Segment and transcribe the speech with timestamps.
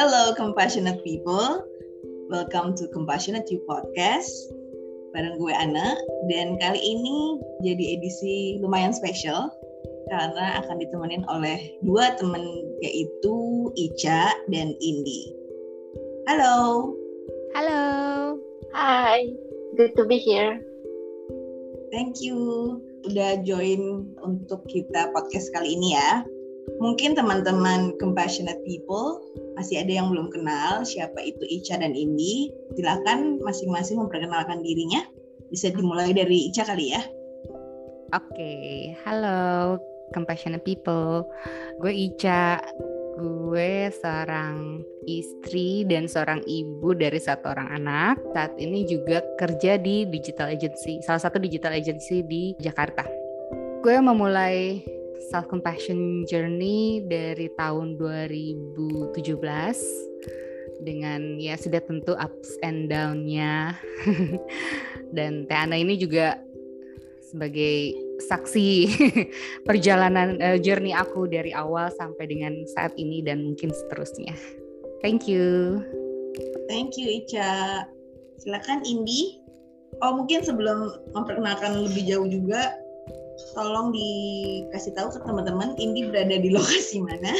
[0.00, 1.60] Hello compassionate people.
[2.32, 4.32] Welcome to Compassionate You Podcast.
[5.12, 5.92] Bareng gue Ana
[6.32, 9.52] dan kali ini jadi edisi lumayan spesial
[10.08, 12.40] karena akan ditemenin oleh dua temen
[12.80, 15.36] yaitu Ica dan Indi.
[16.32, 16.96] Halo.
[17.52, 17.84] Halo.
[18.72, 19.28] Hi.
[19.76, 20.64] Good to be here.
[21.92, 26.24] Thank you udah join untuk kita podcast kali ini ya.
[26.80, 29.20] Mungkin teman-teman compassionate people
[29.60, 32.48] masih ada yang belum kenal siapa itu Ica dan Indi.
[32.72, 35.04] Silakan masing-masing memperkenalkan dirinya.
[35.52, 37.04] Bisa dimulai dari Ica kali ya.
[38.16, 38.96] Oke, okay.
[39.04, 39.76] halo
[40.16, 41.28] compassionate people.
[41.76, 42.64] Gue Ica.
[43.20, 48.16] Gue seorang istri dan seorang ibu dari satu orang anak.
[48.32, 53.04] Saat ini juga kerja di digital agency, salah satu digital agency di Jakarta.
[53.84, 54.80] Gue memulai
[55.28, 59.20] self compassion journey dari tahun 2017
[60.80, 63.76] dengan ya sudah tentu ups and down-nya.
[65.16, 66.40] Dan Teh Ana ini juga
[67.30, 67.94] sebagai
[68.26, 68.68] saksi
[69.68, 74.34] perjalanan uh, journey aku dari awal sampai dengan saat ini dan mungkin seterusnya.
[75.00, 75.80] Thank you.
[76.66, 77.86] Thank you Ica.
[78.42, 79.40] Silakan Indi.
[80.02, 82.74] Oh mungkin sebelum memperkenalkan lebih jauh juga
[83.54, 87.30] tolong dikasih tahu ke teman-teman Indi berada di lokasi mana?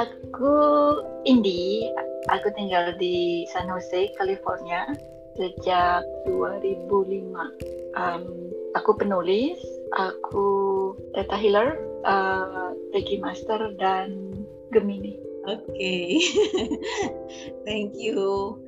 [0.00, 0.54] aku
[1.26, 1.90] Indi,
[2.30, 4.94] aku tinggal di San Jose, California
[5.36, 6.88] sejak 2005.
[7.96, 9.56] Um, aku penulis,
[9.96, 10.46] aku
[11.16, 14.36] data healer, uh, Reiki Master, dan
[14.72, 15.16] Gemini.
[15.46, 16.08] Oke, okay.
[17.66, 18.58] thank you.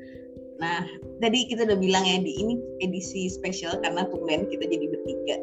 [0.59, 0.83] Nah,
[1.23, 5.37] tadi kita udah bilang ya di ini edisi spesial karena tumben kita jadi bertiga.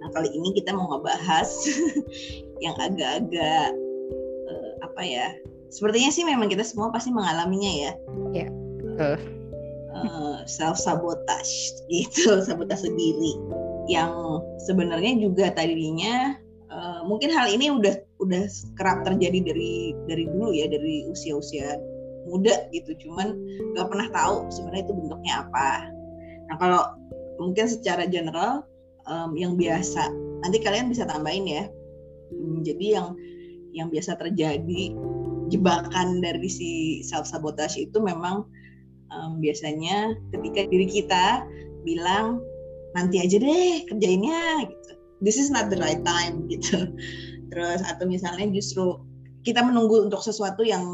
[0.00, 1.48] Nah, kali ini kita mau ngebahas
[2.64, 3.68] yang agak-agak
[4.48, 5.28] uh, apa ya?
[5.68, 7.92] Sepertinya sih memang kita semua pasti mengalaminya ya.
[8.32, 8.48] Ya,
[8.80, 9.14] betul.
[9.94, 13.36] Uh, self sabotage gitu, sabotase diri
[13.84, 16.40] yang sebenarnya juga tadinya
[16.72, 18.48] uh, mungkin hal ini udah udah
[18.80, 21.76] kerap terjadi dari dari dulu ya dari usia-usia
[22.24, 23.36] muda gitu cuman
[23.76, 25.68] nggak pernah tahu sebenarnya itu bentuknya apa.
[26.50, 26.82] Nah kalau
[27.40, 28.64] mungkin secara general
[29.08, 30.08] um, yang biasa
[30.44, 31.64] nanti kalian bisa tambahin ya.
[32.32, 33.08] Hmm, jadi yang
[33.74, 34.94] yang biasa terjadi
[35.52, 38.48] jebakan dari si self sabotage itu memang
[39.12, 41.44] um, biasanya ketika diri kita
[41.84, 42.40] bilang
[42.96, 44.92] nanti aja deh kerjainnya gitu.
[45.20, 46.88] This is not the right time gitu.
[47.52, 48.98] Terus atau misalnya justru
[49.44, 50.84] kita menunggu untuk sesuatu yang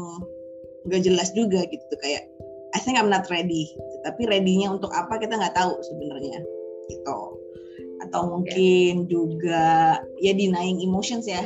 [0.89, 2.25] nggak jelas juga gitu kayak
[2.71, 3.75] I think I'm not ready.
[3.75, 3.95] Gitu.
[4.01, 6.41] tapi ready-nya untuk apa kita nggak tahu sebenarnya
[6.89, 7.19] gitu.
[8.01, 9.09] Atau mungkin yeah.
[9.09, 9.63] juga
[10.17, 11.45] ya denying emotions ya.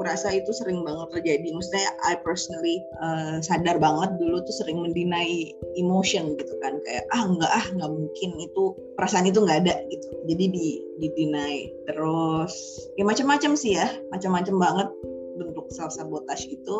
[0.00, 1.52] Aku rasa itu sering banget terjadi.
[1.52, 6.80] Maksudnya I personally uh, sadar banget dulu tuh sering mendinai emotion gitu kan.
[6.88, 10.08] Kayak ah nggak ah nggak mungkin itu perasaan itu nggak ada gitu.
[10.24, 10.68] Jadi di
[11.04, 12.56] di deny terus.
[12.96, 13.92] Ya macam-macam sih ya.
[14.08, 14.88] Macam-macam banget
[15.36, 16.76] bentuk self sabotage itu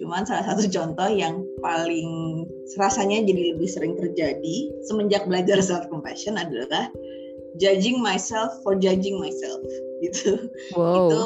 [0.00, 2.42] Cuman salah satu contoh yang paling
[2.80, 4.56] rasanya jadi lebih sering terjadi
[4.88, 6.88] semenjak belajar self compassion adalah
[7.60, 9.60] judging myself for judging myself
[10.04, 10.48] gitu.
[10.72, 11.12] Wow.
[11.12, 11.22] Itu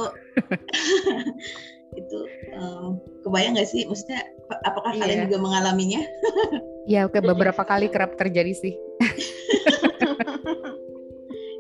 [2.01, 2.19] itu
[2.59, 3.87] um, kebayang nggak sih?
[3.87, 4.27] Maksudnya
[4.67, 5.01] apakah yeah.
[5.07, 6.03] kalian juga mengalaminya?
[6.91, 8.75] ya, oke beberapa kali kerap terjadi sih.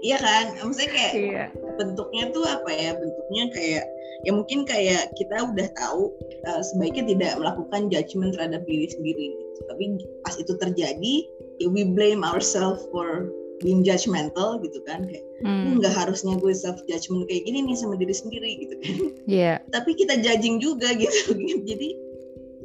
[0.02, 0.58] iya kan?
[0.58, 1.48] Maksudnya kayak yeah.
[1.78, 2.98] bentuknya tuh apa ya?
[2.98, 3.84] Bentuknya kayak
[4.24, 6.10] ya mungkin kayak kita udah tahu
[6.48, 9.60] uh, sebaiknya tidak melakukan judgement terhadap diri sendiri gitu.
[9.68, 9.84] tapi
[10.24, 11.14] pas itu terjadi
[11.60, 13.28] ya we blame ourselves for
[13.62, 15.78] being judgmental gitu kan kayak hmm.
[15.78, 18.96] nggak harusnya gue self judgment kayak gini nih sama diri sendiri gitu kan
[19.28, 19.56] yeah.
[19.74, 21.36] tapi kita judging juga gitu
[21.68, 21.88] jadi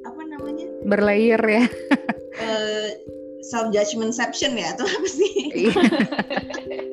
[0.08, 1.68] apa namanya berlayer ya uh,
[2.42, 2.90] eh,
[3.46, 5.76] self judgmentception ya atau apa sih iya.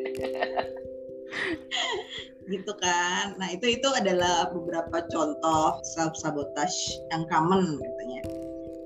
[2.46, 3.34] gitu kan.
[3.38, 8.20] Nah itu itu adalah beberapa contoh self sabotage yang common katanya.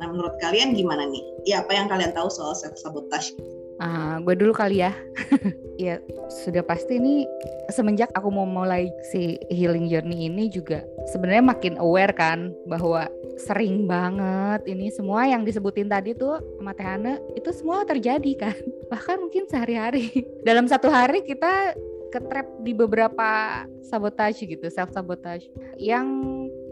[0.00, 1.24] Nah menurut kalian gimana nih?
[1.44, 3.36] Ya apa yang kalian tahu soal self sabotage?
[3.80, 4.92] Uh, gue dulu kali ya.
[5.80, 5.96] ya
[6.28, 7.24] sudah pasti ini
[7.72, 13.08] semenjak aku mau mulai si healing journey ini juga sebenarnya makin aware kan bahwa
[13.40, 18.56] sering banget ini semua yang disebutin tadi tuh sama Tehana itu semua terjadi kan
[18.92, 21.72] bahkan mungkin sehari-hari dalam satu hari kita
[22.10, 25.46] ketrap di beberapa sabotage gitu, self sabotage.
[25.78, 26.08] Yang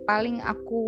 [0.04, 0.84] paling aku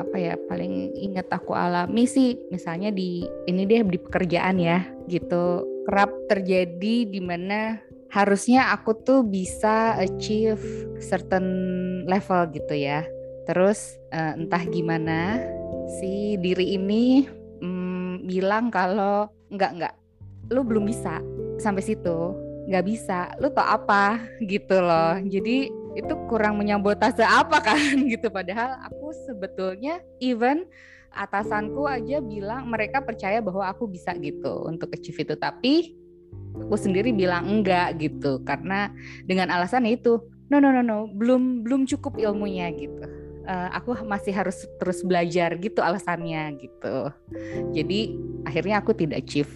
[0.00, 5.64] apa ya paling ingat aku alami sih misalnya di ini deh di pekerjaan ya gitu.
[5.86, 7.80] Kerap terjadi di mana
[8.10, 10.60] harusnya aku tuh bisa achieve
[10.98, 11.46] certain
[12.04, 13.06] level gitu ya.
[13.46, 15.40] Terus uh, entah gimana
[16.00, 17.26] si diri ini
[17.62, 19.94] mm, bilang kalau enggak enggak
[20.50, 21.22] lu belum bisa.
[21.60, 23.32] Sampai situ nggak bisa.
[23.40, 24.20] Lu tau apa?
[24.52, 25.16] Gitu loh.
[25.24, 27.78] Jadi itu kurang menyabotase apa kan?
[28.12, 28.28] Gitu.
[28.28, 30.66] Padahal aku sebetulnya even
[31.10, 35.34] atasanku aja bilang mereka percaya bahwa aku bisa gitu untuk achieve itu.
[35.34, 35.98] Tapi
[36.54, 38.42] aku sendiri bilang enggak gitu.
[38.46, 38.90] Karena
[39.26, 43.06] dengan alasan itu no no no no belum belum cukup ilmunya gitu.
[43.40, 47.10] Uh, aku masih harus terus belajar gitu alasannya gitu.
[47.74, 48.14] Jadi
[48.46, 49.50] akhirnya aku tidak achieve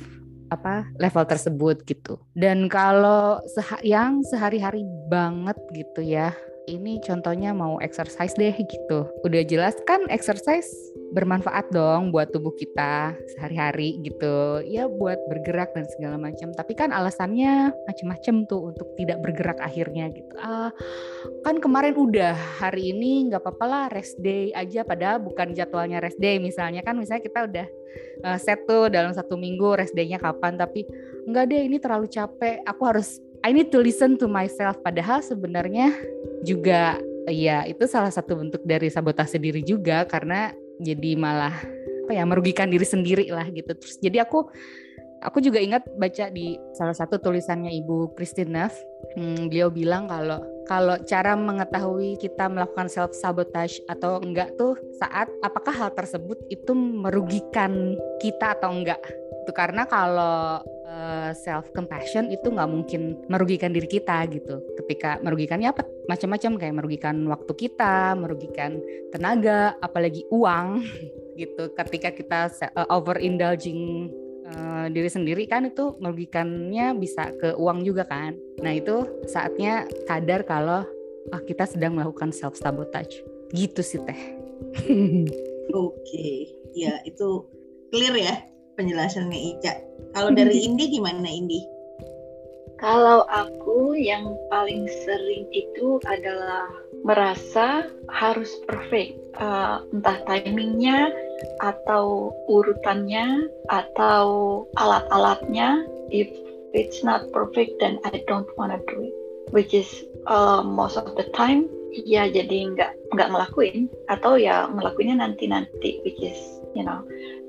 [0.52, 2.20] apa level tersebut gitu.
[2.36, 3.40] Dan kalau
[3.84, 6.32] yang sehari-hari banget gitu ya
[6.66, 9.08] ini contohnya mau exercise deh gitu.
[9.22, 10.68] Udah jelas kan exercise
[11.14, 14.64] bermanfaat dong buat tubuh kita sehari-hari gitu.
[14.66, 16.50] Ya buat bergerak dan segala macam.
[16.56, 20.34] Tapi kan alasannya macam-macam tuh untuk tidak bergerak akhirnya gitu.
[20.40, 20.74] Ah,
[21.46, 26.18] kan kemarin udah hari ini nggak apa-apa lah rest day aja padahal bukan jadwalnya rest
[26.18, 27.66] day misalnya kan misalnya kita udah
[28.26, 30.86] uh, set tuh dalam satu minggu rest day-nya kapan tapi
[31.28, 34.80] enggak deh ini terlalu capek aku harus I need to listen to myself.
[34.80, 35.92] Padahal sebenarnya
[36.40, 36.96] juga
[37.28, 40.08] ya itu salah satu bentuk dari sabotase diri juga.
[40.08, 40.48] Karena
[40.80, 41.52] jadi malah
[42.04, 43.76] apa ya merugikan diri sendiri lah gitu.
[43.76, 44.48] Terus jadi aku
[45.20, 48.72] aku juga ingat baca di salah satu tulisannya Ibu Christine Neff.
[49.12, 55.28] Hmm, beliau bilang kalau kalau cara mengetahui kita melakukan self sabotage atau enggak tuh saat
[55.44, 59.00] apakah hal tersebut itu merugikan kita atau enggak?
[59.44, 60.64] Itu karena kalau
[60.94, 64.62] eh, self compassion itu nggak mungkin merugikan diri kita gitu.
[64.78, 65.82] Ketika merugikannya apa?
[66.06, 68.78] Macam-macam kayak merugikan waktu kita merugikan
[69.10, 70.86] tenaga apalagi uang
[71.40, 71.74] gitu.
[71.74, 72.40] Ketika kita
[72.78, 74.08] uh, over indulging
[74.46, 78.38] uh, diri sendiri kan itu merugikannya bisa ke uang juga kan.
[78.62, 80.86] Nah itu saatnya sadar kalau
[81.34, 84.20] oh, kita sedang melakukan self sabotage gitu sih teh.
[85.74, 85.98] Oke.
[86.04, 86.34] Okay.
[86.74, 87.46] ya itu
[87.94, 89.74] clear ya penjelasannya Ica.
[90.14, 91.74] Kalau dari Indi gimana Indi?
[92.78, 96.68] Kalau aku yang paling sering itu adalah
[97.06, 101.08] merasa harus perfect, uh, entah timingnya
[101.64, 104.26] atau urutannya atau
[104.76, 105.86] alat-alatnya.
[106.12, 106.28] If
[106.76, 109.14] it's not perfect, then I don't wanna do it.
[109.54, 109.88] Which is
[110.26, 116.02] uh, most of the time, ya jadi nggak nggak ngelakuin atau ya ngelakuinnya nanti nanti,
[116.02, 116.36] which is
[116.74, 117.00] you know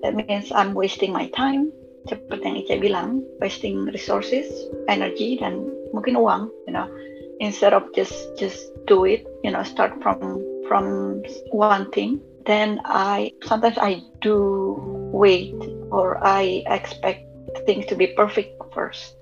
[0.06, 1.74] that means I'm wasting my time.
[2.06, 3.10] Seperti yang Ica bilang
[3.42, 4.46] wasting resources
[4.86, 6.86] energy dan mungkin uang you know.
[7.42, 10.38] Instead of just just do it you know start from
[10.70, 11.20] from
[11.50, 14.78] one thing then I sometimes I do
[15.10, 15.58] wait
[15.90, 17.26] or I expect
[17.66, 19.18] things to be perfect first.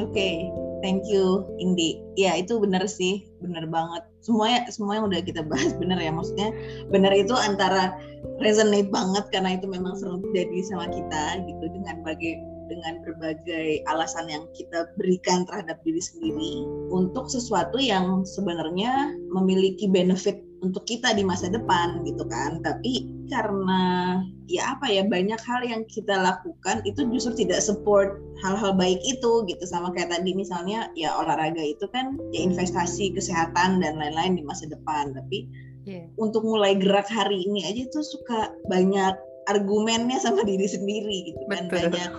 [0.00, 0.48] Okay
[0.82, 2.00] thank you Indi.
[2.16, 3.24] Ya itu benar sih.
[3.40, 4.04] Benar banget.
[4.20, 6.12] Semuanya semua yang udah kita bahas benar ya.
[6.12, 6.50] Maksudnya
[6.92, 7.96] benar itu antara
[8.40, 12.36] resonate banget karena itu memang sering terjadi sama kita gitu dengan bagai
[12.70, 16.62] dengan berbagai alasan yang kita berikan terhadap diri sendiri
[16.94, 22.60] untuk sesuatu yang sebenarnya memiliki benefit untuk kita di masa depan gitu kan.
[22.60, 24.16] Tapi karena
[24.50, 29.44] ya apa ya banyak hal yang kita lakukan itu justru tidak support hal-hal baik itu
[29.48, 29.64] gitu.
[29.64, 34.68] Sama kayak tadi misalnya ya olahraga itu kan ya investasi kesehatan dan lain-lain di masa
[34.68, 35.16] depan.
[35.16, 35.48] Tapi
[35.88, 36.04] yeah.
[36.20, 39.16] untuk mulai gerak hari ini aja tuh suka banyak
[39.48, 41.66] argumennya sama diri sendiri gitu kan.
[41.72, 41.90] Betul.
[41.90, 42.14] banyak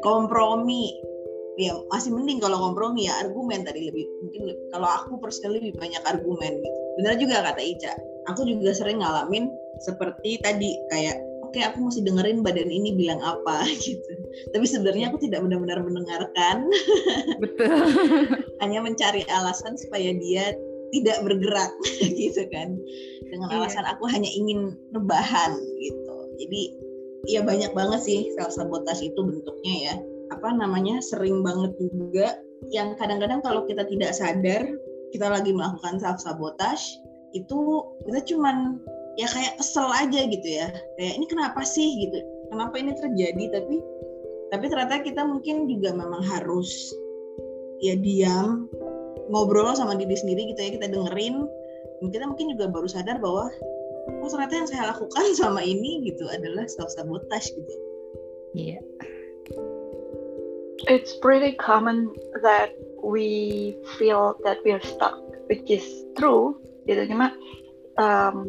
[0.00, 0.96] kompromi.
[1.54, 6.02] Ya masih mending kalau kompromi ya argumen tadi lebih mungkin kalau aku personally lebih banyak
[6.02, 7.92] argumen gitu benar juga kata Ica.
[8.32, 13.22] Aku juga sering ngalamin seperti tadi kayak oke okay, aku mesti dengerin badan ini bilang
[13.22, 14.12] apa gitu.
[14.50, 16.66] Tapi sebenarnya aku tidak benar-benar mendengarkan.
[17.42, 17.86] Betul.
[18.58, 20.50] Hanya mencari alasan supaya dia
[20.90, 21.70] tidak bergerak
[22.18, 22.74] gitu kan.
[23.30, 23.56] Dengan iya.
[23.62, 26.16] alasan aku hanya ingin rebahan gitu.
[26.42, 26.62] Jadi
[27.30, 29.94] ya banyak banget sih self sabotage itu bentuknya ya.
[30.34, 32.34] Apa namanya sering banget juga.
[32.72, 34.64] Yang kadang-kadang kalau kita tidak sadar
[35.14, 36.98] kita lagi melakukan self sabotage
[37.34, 38.82] itu kita cuman
[39.14, 40.74] ya kayak kesel aja gitu ya.
[40.98, 41.86] Kayak ini kenapa sih?
[42.02, 42.18] gitu.
[42.50, 43.44] Kenapa ini terjadi?
[43.54, 43.76] Tapi
[44.50, 46.70] tapi ternyata kita mungkin juga memang harus
[47.82, 48.66] ya diam
[49.30, 51.46] ngobrol sama diri sendiri gitu ya kita dengerin.
[52.02, 53.50] Dan kita mungkin juga baru sadar bahwa
[54.20, 57.74] oh ternyata yang saya lakukan sama ini gitu adalah self sabotage gitu.
[58.54, 58.78] Iya.
[58.78, 58.82] Yeah.
[60.88, 65.20] it's pretty common that we feel that we are stuck,
[65.52, 65.84] which is
[66.16, 66.56] true.
[66.88, 67.36] Gitu cuma
[68.00, 68.48] um,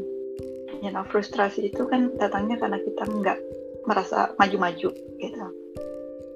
[0.79, 3.39] you know frustrasi itu kan datangnya karena kita nggak
[3.85, 5.47] merasa maju-maju gitu,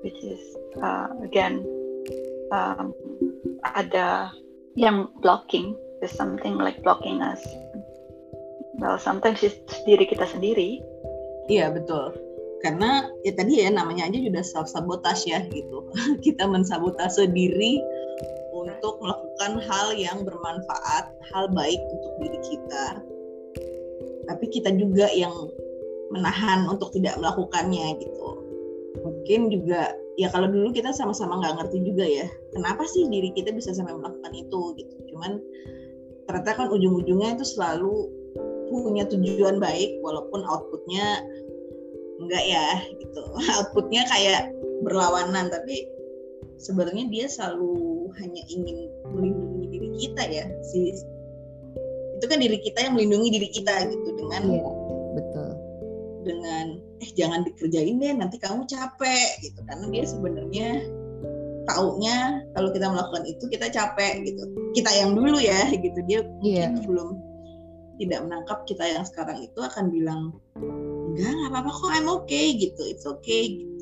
[0.03, 0.41] which is
[0.83, 1.63] uh, again
[2.51, 2.91] um,
[3.63, 4.29] ada
[4.75, 7.41] yang blocking, there's something like blocking us.
[8.79, 10.79] well sometimes it's diri kita sendiri
[11.51, 12.15] iya betul
[12.59, 15.85] karena ya tadi ya namanya aja sudah self sabotage ya gitu
[16.25, 17.83] kita mensabotase diri
[18.79, 22.85] untuk melakukan hal yang bermanfaat hal baik untuk diri kita.
[24.31, 25.35] Tapi kita juga yang
[26.15, 28.27] menahan untuk tidak melakukannya gitu.
[29.03, 33.51] Mungkin juga ya kalau dulu kita sama-sama nggak ngerti juga ya kenapa sih diri kita
[33.51, 34.95] bisa sampai melakukan itu gitu.
[35.11, 35.43] Cuman
[36.31, 38.07] ternyata kan ujung-ujungnya itu selalu
[38.71, 41.19] punya tujuan baik walaupun outputnya
[42.23, 43.21] enggak ya gitu.
[43.59, 44.55] Outputnya kayak
[44.87, 45.83] berlawanan tapi
[46.59, 50.97] sebenarnya dia selalu hanya ingin melindungi diri kita ya si
[52.19, 54.67] itu kan diri kita yang melindungi diri kita gitu dengan iya,
[55.15, 55.49] betul.
[56.27, 56.65] dengan
[56.99, 59.59] eh jangan dikerjain deh nanti kamu capek gitu.
[59.63, 60.69] Karena dia sebenarnya
[61.71, 64.43] taunya kalau kita melakukan itu kita capek gitu.
[64.75, 65.95] Kita yang dulu ya gitu.
[66.03, 66.67] Dia yeah.
[66.75, 67.09] mungkin belum
[68.03, 70.35] tidak menangkap kita yang sekarang itu akan bilang
[71.15, 72.83] enggak nggak apa-apa kok I'm okay gitu.
[72.83, 73.79] It's okay gitu.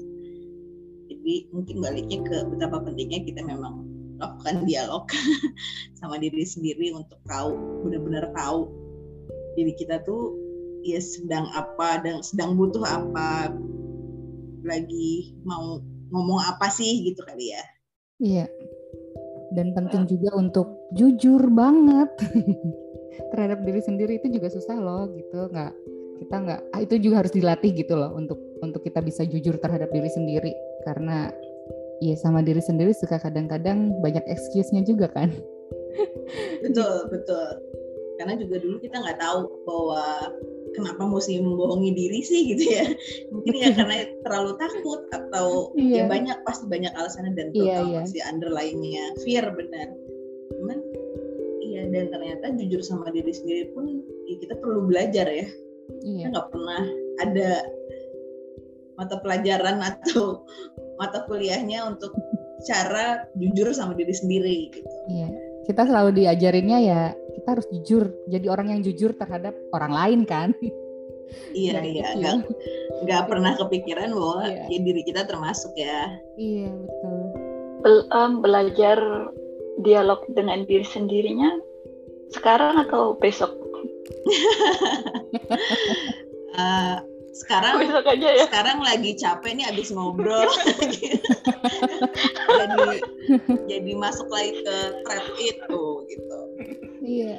[1.10, 3.82] jadi mungkin baliknya ke betapa pentingnya kita memang
[4.18, 5.06] lakukan dialog
[5.98, 7.54] sama diri sendiri untuk tahu
[7.86, 8.70] benar-benar tahu
[9.58, 10.38] diri kita tuh
[10.86, 13.52] ya sedang apa dan sedang butuh apa
[14.64, 15.82] lagi mau
[16.12, 17.64] ngomong apa sih gitu kali ya.
[18.18, 18.46] Iya.
[19.56, 22.12] Dan penting juga untuk jujur banget.
[23.34, 25.74] Terhadap diri sendiri itu juga susah loh gitu nggak
[26.18, 29.90] kita nggak ah, itu juga harus dilatih gitu loh untuk untuk kita bisa jujur terhadap
[29.90, 30.54] diri sendiri.
[30.86, 31.34] Karena
[32.02, 35.34] ya sama diri sendiri suka kadang-kadang banyak excuse-nya juga kan
[36.64, 37.48] betul betul
[38.18, 40.04] karena juga dulu kita nggak tahu bahwa
[40.74, 42.86] kenapa mesti membohongi diri sih gitu ya
[43.34, 46.06] mungkin ya karena terlalu takut atau yeah.
[46.06, 48.04] ya banyak pasti banyak alasannya dan yeah, yeah.
[48.04, 49.88] pasti underlyingnya fear benar
[50.58, 50.78] cuman
[51.64, 55.48] iya dan ternyata jujur sama diri sendiri pun ya kita perlu belajar ya
[56.04, 56.26] iya.
[56.26, 56.84] kita nggak pernah
[57.22, 57.50] ada
[58.98, 60.42] mata pelajaran atau
[60.98, 62.14] mata kuliahnya untuk
[62.66, 64.90] cara jujur sama diri sendiri gitu.
[65.10, 65.30] Iya.
[65.70, 67.02] Kita selalu diajarinnya ya
[67.38, 70.50] kita harus jujur, jadi orang yang jujur terhadap orang lain kan.
[71.52, 72.36] Iya nah, iya, nggak
[73.04, 74.64] nggak pernah kepikiran bahwa iya.
[74.72, 76.08] ya diri kita termasuk ya.
[76.40, 77.18] Iya betul.
[77.84, 78.98] Bel um, belajar
[79.84, 81.52] dialog dengan diri sendirinya
[82.32, 83.54] sekarang atau besok?
[86.56, 87.04] uh,
[87.44, 88.46] sekarang aja ya.
[88.50, 90.46] sekarang lagi capek nih abis ngobrol.
[92.48, 93.00] Jadi
[93.68, 96.40] jadi masuk lagi ke thread itu gitu.
[97.04, 97.36] Iya.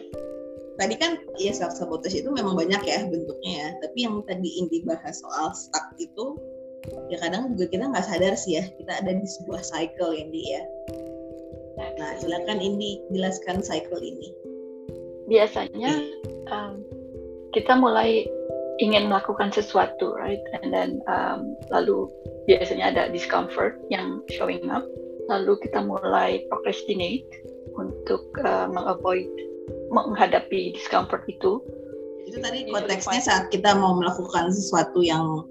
[0.79, 3.69] Tadi kan ya self sabotage itu memang banyak ya bentuknya ya.
[3.83, 6.39] Tapi yang tadi Indi bahas soal stuck itu
[7.11, 10.63] ya kadang juga kita nggak sadar sih ya kita ada di sebuah cycle Indi ya.
[11.99, 14.31] Nah silakan Indi jelaskan cycle ini.
[15.27, 15.93] Biasanya
[16.49, 16.81] um,
[17.51, 18.29] kita mulai
[18.79, 20.41] ingin melakukan sesuatu, right?
[20.63, 22.07] And then um, lalu
[22.47, 24.87] biasanya ada discomfort yang showing up,
[25.27, 27.27] lalu kita mulai procrastinate
[27.75, 29.29] untuk uh, mengavoid
[29.93, 31.61] menghadapi discomfort itu.
[32.29, 35.45] Itu tadi konteksnya saat kita mau melakukan sesuatu yang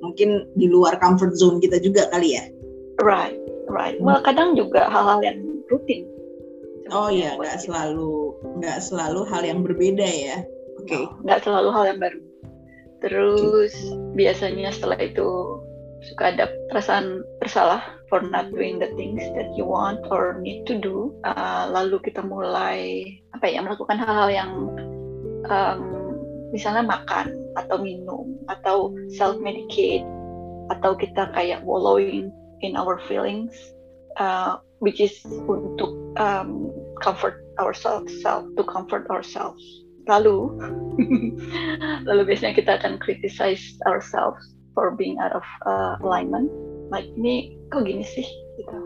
[0.00, 2.44] mungkin di luar comfort zone kita juga kali ya.
[3.00, 3.38] Right,
[3.68, 3.96] right.
[4.00, 5.38] Well kadang juga hal-hal yang
[5.68, 6.08] rutin.
[6.92, 10.44] Oh iya, nggak selalu nggak selalu hal yang berbeda ya.
[10.80, 10.92] Oke.
[10.92, 11.04] Okay.
[11.24, 12.18] Nggak selalu hal yang baru.
[13.04, 13.76] Terus
[14.16, 15.60] biasanya setelah itu
[16.08, 20.80] suka ada perasaan bersalah for not doing the things that you want or need to
[20.80, 21.12] do.
[21.20, 23.04] Uh, lalu kita mulai
[23.36, 24.52] apa ya melakukan hal-hal yang
[25.52, 25.80] um,
[26.48, 30.04] misalnya makan atau minum atau self medicate
[30.72, 32.32] atau kita kayak wallowing
[32.64, 33.52] in our feelings,
[34.16, 35.12] uh, which is
[35.44, 36.72] untuk um,
[37.04, 40.52] comfort ourselves, self to comfort ourselves lalu.
[42.08, 46.50] Lalu biasanya kita akan criticize ourselves for being out of uh, alignment.
[46.92, 48.26] Like ini kok gini sih?
[48.60, 48.78] Gitu.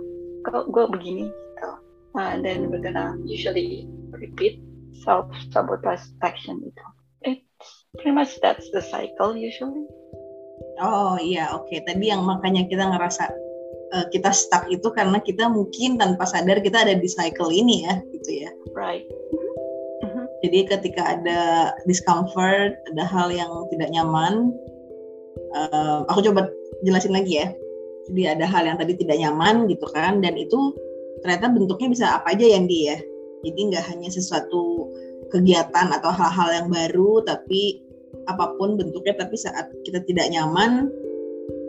[0.48, 1.24] Kok gue begini?
[1.28, 1.70] Gitu.
[2.16, 3.84] Uh, and then we're gonna usually
[4.14, 4.62] repeat
[5.04, 6.86] self sabotage action itu.
[7.28, 7.68] It's
[8.00, 9.84] pretty much that's the cycle usually.
[10.80, 11.68] Oh iya oke.
[11.68, 11.84] Okay.
[11.84, 13.28] tadi yang makanya kita ngerasa
[13.92, 18.00] uh, kita stuck itu karena kita mungkin tanpa sadar kita ada di cycle ini ya
[18.14, 18.50] gitu ya.
[18.72, 19.04] Right
[20.38, 24.54] jadi ketika ada discomfort, ada hal yang tidak nyaman,
[25.54, 26.46] uh, aku coba
[26.86, 27.50] jelasin lagi ya.
[28.08, 30.72] Jadi ada hal yang tadi tidak nyaman gitu kan, dan itu
[31.26, 32.94] ternyata bentuknya bisa apa aja yang dia.
[32.94, 32.98] Ya.
[33.50, 34.90] Jadi nggak hanya sesuatu
[35.34, 37.82] kegiatan atau hal-hal yang baru, tapi
[38.30, 39.18] apa pun bentuknya.
[39.18, 40.86] Tapi saat kita tidak nyaman,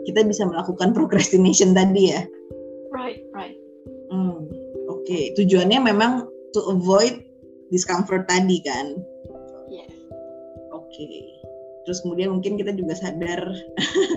[0.06, 2.22] kita bisa melakukan procrastination tadi ya.
[2.94, 3.58] Right, right.
[4.10, 4.46] Hmm,
[4.90, 5.22] Oke, okay.
[5.38, 7.29] tujuannya memang to avoid
[7.70, 8.98] discomfort tadi kan.
[9.70, 9.90] Yes.
[10.74, 10.90] Oke.
[10.90, 11.40] okay.
[11.84, 13.40] terus kemudian mungkin kita juga sadar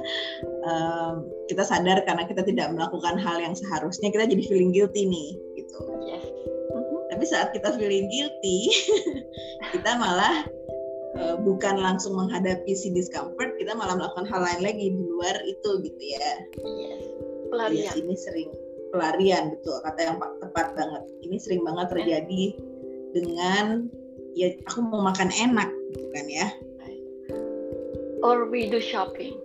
[0.67, 5.29] um, kita sadar karena kita tidak melakukan hal yang seharusnya kita jadi feeling guilty nih
[5.57, 6.23] gitu Yes.
[7.09, 8.67] tapi saat kita feeling guilty
[9.73, 10.43] kita malah
[11.17, 15.69] uh, bukan langsung menghadapi si discomfort kita malah melakukan hal lain lagi di luar itu
[15.87, 16.35] gitu ya Yes.
[16.59, 17.01] Yes,
[17.49, 17.93] Pelarian.
[17.95, 18.49] ini sering
[18.93, 22.43] pelarian betul kata yang pa- tepat banget ini sering banget terjadi
[23.13, 23.87] dengan
[24.33, 26.47] ya aku mau makan enak gitu kan ya.
[28.23, 29.35] Or we do shopping.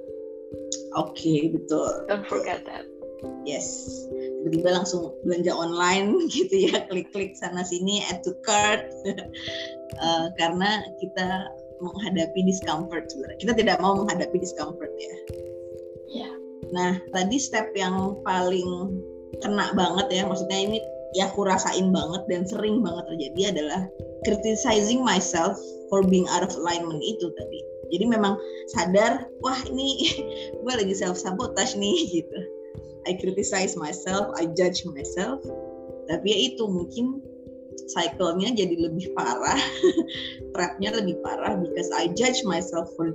[0.95, 1.91] oke betul.
[2.09, 2.87] Don't forget that.
[3.43, 3.67] yes.
[4.43, 6.87] Tiba-tiba langsung belanja online gitu ya.
[6.87, 8.89] Klik-klik sana sini add to cart.
[9.99, 11.49] Eh, karena kita
[11.81, 13.41] menghadapi discomfort sebenarnya.
[13.41, 15.15] Kita tidak mau menghadapi discomfort ya.
[16.09, 16.31] Ya.
[16.71, 19.01] nah tadi step yang paling
[19.41, 20.23] kena banget ya.
[20.29, 20.79] Maksudnya ini
[21.17, 23.83] ya aku rasain banget dan sering banget terjadi adalah
[24.27, 25.57] criticizing myself
[25.89, 27.61] for being out of alignment itu tadi.
[27.89, 28.37] Jadi memang
[28.69, 30.13] sadar wah ini
[30.63, 32.39] gue lagi self sabotage nih gitu.
[33.09, 35.41] I criticize myself I judge myself.
[36.09, 37.25] Tapi ya itu mungkin
[37.89, 39.61] cycle-nya jadi lebih parah
[40.53, 43.15] trap-nya lebih parah because I judge myself for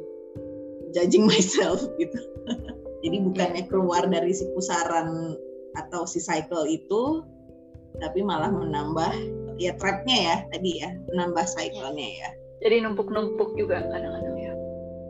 [0.96, 2.20] judging myself gitu.
[3.04, 5.36] Jadi bukannya keluar dari si pusaran
[5.76, 7.26] atau si cycle itu
[8.02, 9.14] tapi malah menambah
[9.62, 12.30] ya trap-nya ya tadi ya menambah cycle-nya ya
[12.64, 14.54] Jadi numpuk-numpuk juga kadang-kadang ya.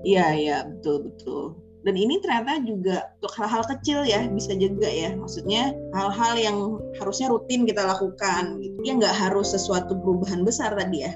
[0.02, 1.54] Iya iya betul betul.
[1.86, 5.14] Dan ini ternyata juga untuk hal-hal kecil ya bisa juga ya.
[5.14, 6.58] Maksudnya hal-hal yang
[6.98, 8.58] harusnya rutin kita lakukan.
[8.58, 8.78] Gitu.
[8.82, 11.14] Ya nggak harus sesuatu perubahan besar tadi ya.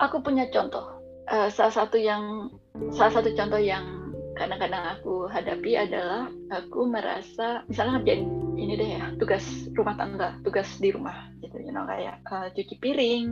[0.00, 1.02] Aku punya contoh.
[1.28, 2.48] Eh, salah satu yang
[2.96, 3.99] salah satu contoh yang
[4.40, 8.24] kadang-kadang aku hadapi adalah aku merasa misalnya ngerjain
[8.56, 9.44] ini deh ya tugas
[9.76, 13.28] rumah tangga tugas di rumah gitu you know kayak eh, cuci piring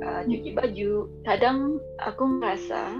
[0.00, 0.92] eh, cuci baju.
[1.28, 2.96] Kadang aku merasa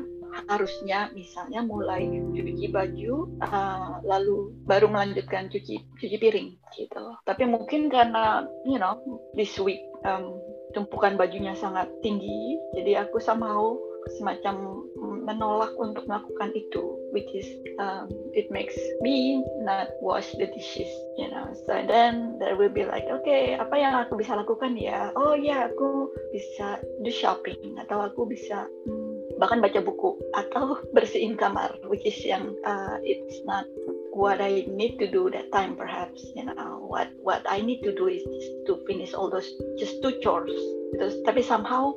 [0.46, 2.04] harusnya misalnya mulai
[2.36, 7.04] cuci baju eh, lalu baru melanjutkan cuci cuci piring gitu.
[7.24, 9.00] Tapi mungkin karena you know
[9.32, 10.36] this week um,
[10.76, 13.72] tumpukan bajunya sangat tinggi jadi aku somehow
[14.16, 14.86] semacam
[15.28, 17.44] menolak untuk melakukan itu which is
[17.80, 21.52] um, it makes me not wash the dishes you know.
[21.68, 25.12] So then there will be like okay apa yang aku bisa lakukan ya?
[25.16, 31.36] Oh ya aku bisa do shopping atau aku bisa hmm, bahkan baca buku atau bersihin
[31.36, 33.64] kamar which is yang uh, it's not
[34.12, 36.84] what I need to do that time perhaps you know.
[36.88, 40.56] What what I need to do is just to finish all those just two chores.
[40.96, 41.92] Gitu tapi somehow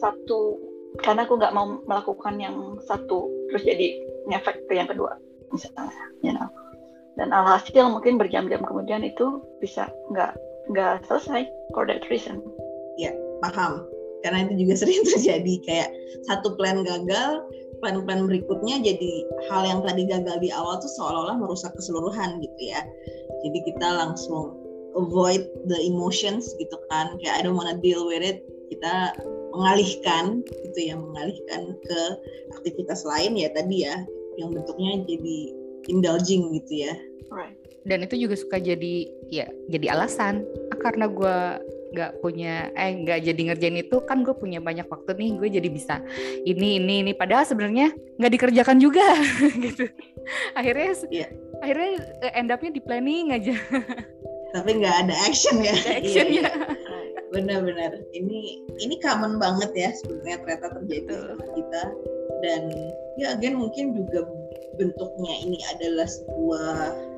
[0.00, 0.69] satu
[1.00, 5.14] karena aku nggak mau melakukan yang satu terus jadi ngefek ke yang kedua
[5.54, 5.90] misalnya
[6.22, 6.50] you know
[7.18, 10.34] dan alhasil mungkin berjam-jam kemudian itu bisa nggak
[10.70, 12.42] nggak selesai for that reason
[13.40, 13.88] Paham.
[14.20, 15.88] Karena itu juga sering terjadi kayak
[16.28, 17.44] satu plan gagal,
[17.80, 19.12] plan-plan berikutnya jadi
[19.48, 22.84] hal yang tadi gagal di awal tuh seolah-olah merusak keseluruhan gitu ya.
[23.40, 24.60] Jadi kita langsung
[24.94, 27.16] avoid the emotions gitu kan.
[27.24, 28.44] Kayak I don't wanna deal with it.
[28.68, 29.16] Kita
[29.50, 32.00] mengalihkan gitu ya, mengalihkan ke
[32.56, 33.96] aktivitas lain ya tadi ya
[34.38, 35.36] yang bentuknya jadi
[35.90, 36.94] indulging gitu ya.
[37.30, 37.56] right.
[37.80, 40.44] Dan itu juga suka jadi ya jadi alasan.
[40.70, 41.36] Ah, karena gue
[41.90, 45.68] nggak punya eh nggak jadi ngerjain itu kan gue punya banyak waktu nih gue jadi
[45.72, 45.98] bisa
[46.44, 47.12] ini ini ini.
[47.16, 49.02] Padahal sebenarnya nggak dikerjakan juga
[49.64, 49.88] gitu.
[50.54, 51.26] Akhirnya Iya.
[51.60, 51.90] akhirnya
[52.22, 53.56] eh, end up-nya di planning aja.
[54.50, 55.72] Tapi nggak ada action ya.
[55.72, 56.69] ada Iya, actionnya right
[57.30, 57.98] benar-benar.
[58.12, 58.40] Ini
[58.82, 61.22] ini common banget ya sebenarnya ternyata terjadi Betul.
[61.26, 61.82] sama kita.
[62.40, 62.62] Dan
[63.20, 64.26] ya again mungkin juga
[64.78, 66.70] bentuknya ini adalah sebuah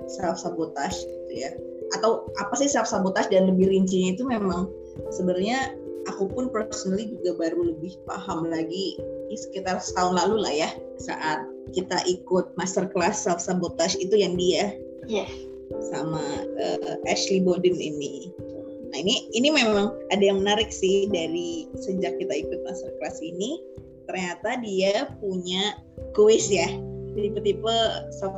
[0.09, 1.51] self sabotage gitu ya.
[1.99, 4.69] Atau apa sih self sabotage dan lebih rincinya itu memang
[5.13, 5.73] sebenarnya
[6.11, 8.99] aku pun personally juga baru lebih paham lagi
[9.31, 14.75] ini sekitar setahun lalu lah ya saat kita ikut masterclass self sabotage itu yang dia
[15.07, 15.31] yes
[15.81, 16.21] sama
[16.61, 18.29] eh, Ashley Bodin ini.
[18.93, 23.57] Nah ini ini memang ada yang menarik sih dari sejak kita ikut masterclass ini
[24.05, 25.81] ternyata dia punya
[26.13, 26.69] kuis ya
[27.17, 27.77] tipe-tipe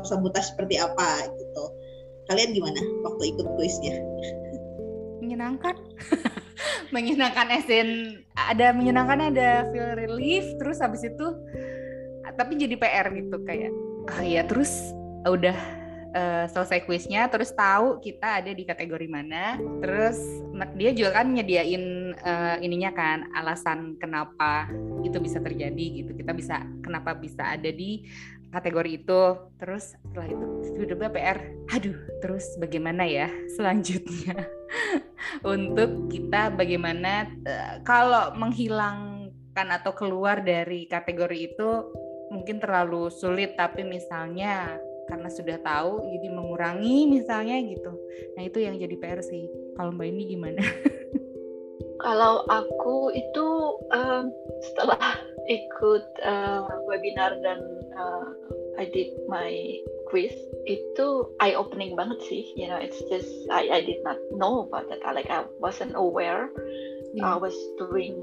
[0.06, 1.64] sabotage seperti apa gitu.
[2.30, 3.98] Kalian gimana waktu ikut kuisnya?
[5.24, 5.74] menyenangkan
[6.94, 11.26] menyenangkan esin ada menyenangkan ada feel relief terus habis itu
[12.34, 13.72] tapi jadi PR gitu kayak
[14.10, 14.92] ah ya terus
[15.24, 15.56] udah
[16.14, 19.58] eh, selesai kuisnya terus tahu kita ada di kategori mana.
[19.82, 20.16] Terus
[20.78, 24.70] dia juga kan nyediain eh, ininya kan alasan kenapa
[25.02, 26.14] itu bisa terjadi gitu.
[26.14, 28.06] Kita bisa kenapa bisa ada di
[28.54, 29.22] kategori itu.
[29.58, 30.46] Terus setelah itu
[30.78, 31.38] tiba-tiba PR
[31.74, 34.38] aduh terus bagaimana ya selanjutnya?
[35.54, 41.70] Untuk kita bagaimana eh, kalau menghilang kan atau keluar dari kategori itu
[42.30, 43.54] mungkin terlalu sulit.
[43.58, 47.92] Tapi misalnya karena sudah tahu jadi mengurangi misalnya gitu.
[48.36, 49.48] Nah itu yang jadi PR sih.
[49.76, 50.60] Kalau mbak ini gimana?
[52.04, 53.46] Kalau aku itu
[53.92, 54.28] um,
[54.60, 55.00] setelah
[55.58, 57.60] ikut uh, webinar dan
[57.96, 58.28] uh,
[58.76, 59.52] I did my
[60.10, 61.06] quiz itu
[61.40, 62.44] eye opening banget sih.
[62.56, 65.04] You know it's just I I did not know about that.
[65.04, 66.48] Like I wasn't aware
[67.12, 67.34] yeah.
[67.34, 68.16] I was doing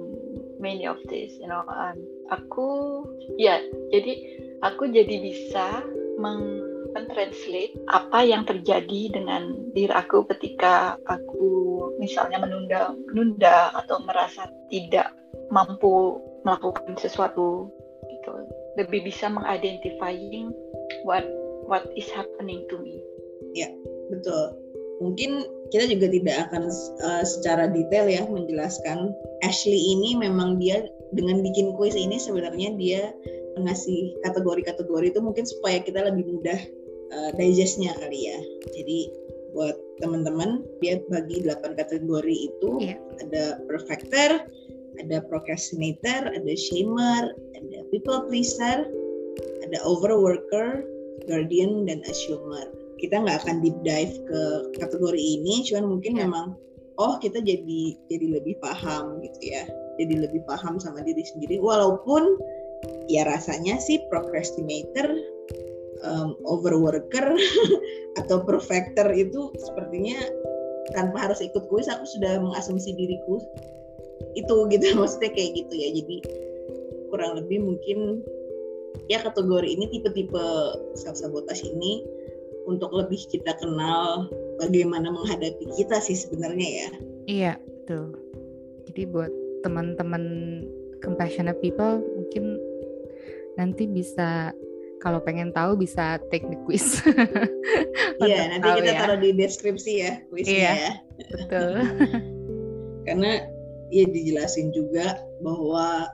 [0.61, 1.65] many of this you know.
[1.65, 3.01] Um, aku
[3.37, 4.13] ya jadi
[4.61, 5.83] aku jadi bisa
[6.21, 11.47] meng mentranslate apa yang terjadi dengan diri aku ketika aku
[11.97, 15.11] misalnya menunda menunda atau merasa tidak
[15.51, 17.69] mampu melakukan sesuatu
[18.09, 18.31] gitu.
[18.79, 20.51] Lebih bisa mengidentifying
[21.03, 21.27] what
[21.67, 22.99] what is happening to me.
[23.55, 23.71] Ya
[24.09, 24.55] betul.
[25.01, 26.63] Mungkin kita juga tidak akan
[27.01, 29.11] uh, secara detail ya menjelaskan.
[29.41, 30.85] Ashley ini memang dia
[31.17, 33.09] dengan bikin kuis ini sebenarnya dia
[33.57, 36.59] mengasih kategori-kategori itu mungkin supaya kita lebih mudah
[37.11, 38.39] uh, digestnya kali ya.
[38.75, 38.99] Jadi
[39.51, 42.97] buat teman-teman dia bagi 8 kategori itu yeah.
[43.19, 44.47] ada perfecter,
[44.99, 48.87] ada procrastinator, ada shamer, ada people pleaser,
[49.67, 50.87] ada overworker,
[51.27, 52.71] guardian dan assumer.
[52.97, 54.41] Kita nggak akan deep dive ke
[54.79, 56.25] kategori ini, cuman mungkin yeah.
[56.27, 56.55] memang
[56.99, 59.63] oh kita jadi jadi lebih paham gitu ya,
[59.99, 61.59] jadi lebih paham sama diri sendiri.
[61.59, 62.39] Walaupun
[63.11, 65.11] ya rasanya sih procrastinator
[66.05, 67.33] um, overworker
[68.19, 70.17] atau perfecter itu sepertinya
[70.91, 73.39] tanpa harus ikut kuis aku sudah mengasumsi diriku
[74.35, 74.85] itu gitu.
[74.99, 75.89] Maksudnya kayak gitu ya.
[75.95, 76.17] Jadi
[77.11, 78.23] kurang lebih mungkin
[79.07, 80.45] ya kategori ini tipe-tipe
[80.95, 82.03] self sabotage ini
[82.69, 84.29] untuk lebih kita kenal
[84.61, 86.89] bagaimana menghadapi kita sih sebenarnya ya.
[87.27, 88.15] Iya betul.
[88.91, 90.23] Jadi buat teman-teman
[91.01, 92.57] compassionate people mungkin
[93.59, 94.53] nanti bisa
[95.01, 97.01] kalau pengen tahu bisa take the quiz.
[98.21, 98.99] Iya, nanti kita ya.
[99.01, 100.93] taruh di deskripsi ya kuisnya iya, ya.
[101.25, 101.73] Betul.
[103.09, 103.49] Karena
[103.89, 106.05] ya dijelasin juga bahwa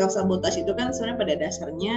[0.00, 1.96] self sabotage itu kan sebenarnya pada dasarnya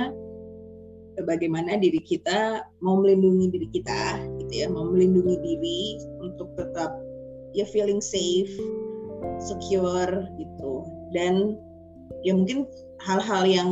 [1.23, 6.99] bagaimana diri kita mau melindungi diri kita gitu ya, mau melindungi diri untuk tetap
[7.55, 8.51] ya feeling safe,
[9.39, 10.73] secure gitu.
[11.15, 11.55] Dan
[12.27, 12.67] ya mungkin
[12.99, 13.69] hal-hal yang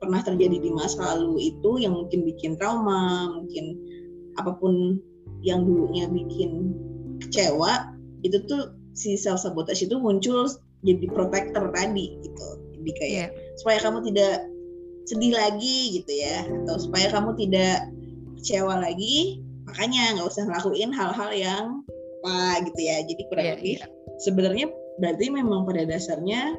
[0.00, 3.76] pernah terjadi di masa lalu itu yang mungkin bikin trauma, mungkin
[4.40, 4.96] apa pun
[5.44, 6.72] yang dulunya bikin
[7.20, 7.92] kecewa,
[8.24, 10.48] itu tuh si self sabotage itu muncul
[10.80, 12.46] jadi protector tadi gitu.
[12.80, 13.28] Jadi kayak yeah.
[13.60, 14.48] supaya kamu tidak
[15.04, 17.84] sedih lagi gitu ya, atau supaya kamu tidak
[18.40, 21.66] kecewa lagi, makanya nggak usah ngelakuin hal-hal yang
[22.24, 22.96] apa gitu ya.
[23.04, 23.88] Jadi kurang yeah, lebih yeah.
[24.24, 24.66] sebenarnya
[25.00, 26.56] berarti memang pada dasarnya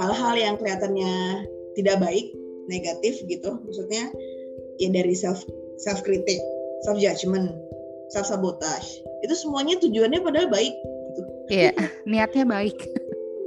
[0.00, 1.44] hal-hal yang kelihatannya
[1.76, 2.32] tidak baik
[2.68, 3.58] negatif gitu.
[3.64, 4.12] Maksudnya
[4.78, 5.42] ya dari self
[5.80, 6.38] self kritik
[6.86, 7.50] self judgment
[8.14, 10.74] self sabotage itu semuanya tujuannya padahal baik
[11.16, 11.22] gitu.
[11.50, 11.72] Iya
[12.10, 12.78] niatnya baik.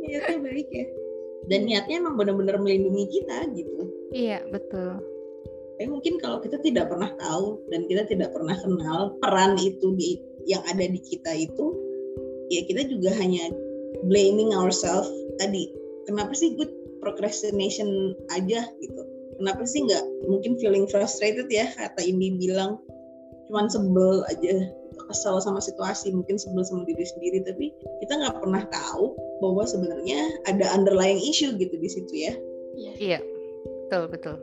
[0.04, 0.86] Niatnya baik ya.
[1.50, 3.80] Dan niatnya emang benar-benar melindungi kita gitu.
[4.12, 5.00] Iya betul.
[5.80, 10.22] Tapi mungkin kalau kita tidak pernah tahu dan kita tidak pernah kenal peran itu di
[10.46, 11.74] yang ada di kita itu
[12.54, 13.50] ya kita juga hanya
[14.06, 15.10] blaming ourselves
[15.42, 15.74] tadi.
[16.06, 16.70] Kenapa sih gue
[17.02, 19.02] procrastination aja gitu
[19.42, 22.78] kenapa sih nggak mungkin feeling frustrated ya kata Indi bilang.
[23.50, 24.70] Cuman sebel aja
[25.10, 27.42] kesal sama situasi mungkin sebel sama diri sendiri.
[27.44, 27.74] Tapi
[28.06, 32.34] kita nggak pernah tahu bahwa sebenarnya ada underlying issue gitu di situ ya.
[32.78, 33.20] Iya, iya
[33.92, 34.36] betul betul.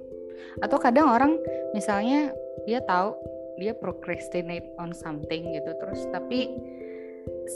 [0.61, 1.41] Atau kadang orang
[1.73, 2.35] misalnya
[2.69, 3.17] dia tahu
[3.57, 6.53] dia procrastinate on something gitu terus tapi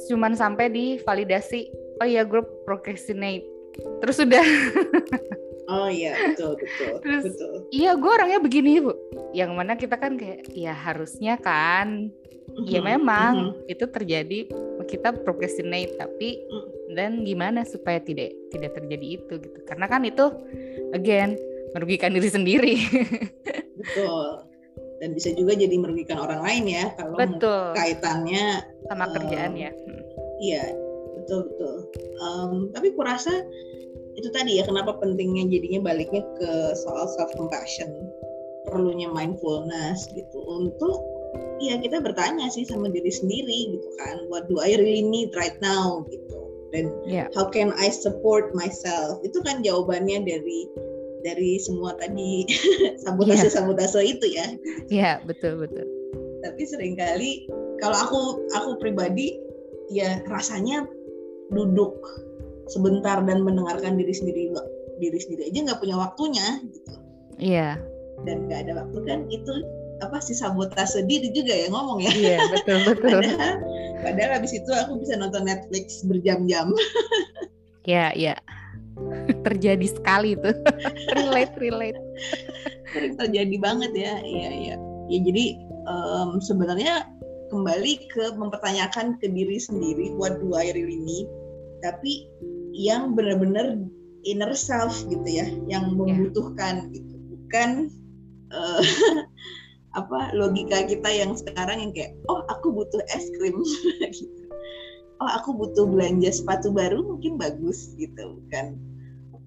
[0.09, 1.69] cuman sampai di validasi
[2.01, 3.45] oh ya grup procrastinate.
[4.01, 4.41] Terus sudah
[5.71, 7.55] Oh iya betul betul Terus, betul.
[7.71, 8.93] Iya gue orangnya begini bu.
[9.31, 12.11] Yang mana kita kan kayak ya harusnya kan.
[12.53, 12.67] Mm-hmm.
[12.67, 13.73] Ya memang mm-hmm.
[13.73, 14.39] itu terjadi
[14.83, 16.99] kita procrastinate tapi mm.
[16.99, 19.59] dan gimana supaya tidak tidak terjadi itu gitu.
[19.63, 20.27] Karena kan itu
[20.93, 21.39] again
[21.73, 22.75] merugikan diri sendiri.
[23.79, 24.43] betul.
[25.03, 27.75] Dan bisa juga jadi merugikan orang lain ya kalau betul.
[27.75, 29.71] kaitannya sama um, kerjaan ya.
[30.43, 30.65] Iya
[31.23, 31.75] betul betul.
[32.19, 33.31] Um, tapi kurasa
[34.17, 37.89] itu tadi ya kenapa pentingnya jadinya baliknya ke soal self compassion
[38.69, 40.39] perlunya mindfulness gitu.
[40.47, 41.03] Untuk
[41.63, 44.27] ya kita bertanya sih sama diri sendiri gitu kan.
[44.31, 46.41] What do I really need right now gitu.
[46.73, 47.29] Dan yeah.
[47.37, 49.21] how can I support myself?
[49.27, 50.61] Itu kan jawabannya dari
[51.23, 52.49] dari semua tadi.
[53.05, 53.53] Sabotase yeah.
[53.53, 54.47] sabotase itu ya.
[54.89, 55.85] Iya yeah, betul betul.
[56.43, 57.47] Tapi sering kali
[57.79, 58.21] kalau aku
[58.57, 59.37] aku pribadi
[59.93, 60.89] ya rasanya
[61.53, 62.01] duduk
[62.73, 64.49] sebentar dan mendengarkan diri sendiri
[64.97, 66.93] diri sendiri aja nggak punya waktunya gitu.
[67.37, 67.69] Iya.
[68.25, 69.53] Dan nggak ada waktu kan itu
[70.03, 72.13] apa sih sabotase diri juga ya ngomong ya.
[72.13, 73.21] Iya betul betul.
[73.23, 73.55] Padahal
[74.03, 76.73] padahal habis itu aku bisa nonton Netflix berjam-jam.
[77.83, 78.39] Ya ya
[79.47, 80.55] terjadi sekali tuh
[81.19, 81.99] relate relate.
[82.95, 84.77] Sering terjadi banget ya iya iya.
[85.11, 85.59] Ya jadi
[85.91, 87.11] um, sebenarnya
[87.51, 91.27] kembali ke mempertanyakan ke diri sendiri what do I really need?
[91.83, 92.31] Tapi
[92.73, 93.77] yang benar-benar
[94.25, 96.93] inner self gitu ya yang membutuhkan yeah.
[96.97, 97.15] gitu.
[97.37, 97.71] Bukan
[98.51, 98.83] uh,
[100.01, 103.61] apa logika kita yang sekarang yang kayak oh aku butuh es krim.
[104.13, 104.43] Gitu.
[105.23, 107.95] Oh aku butuh belanja sepatu baru mungkin bagus.
[107.95, 108.19] Gitu.
[108.43, 108.75] Bukan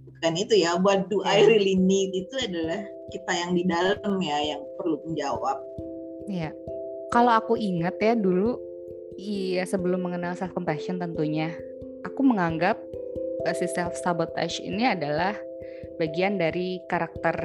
[0.08, 0.80] bukan itu ya.
[0.80, 1.50] What do I iya.
[1.52, 5.58] really need itu adalah kita yang di dalam ya yang perlu menjawab.
[6.32, 6.52] Iya.
[7.14, 8.60] Kalau aku ingat ya dulu,
[9.16, 11.54] iya sebelum mengenal self compassion tentunya,
[12.04, 12.76] aku menganggap
[13.54, 15.36] si self sabotage ini adalah
[16.00, 17.36] bagian dari karakter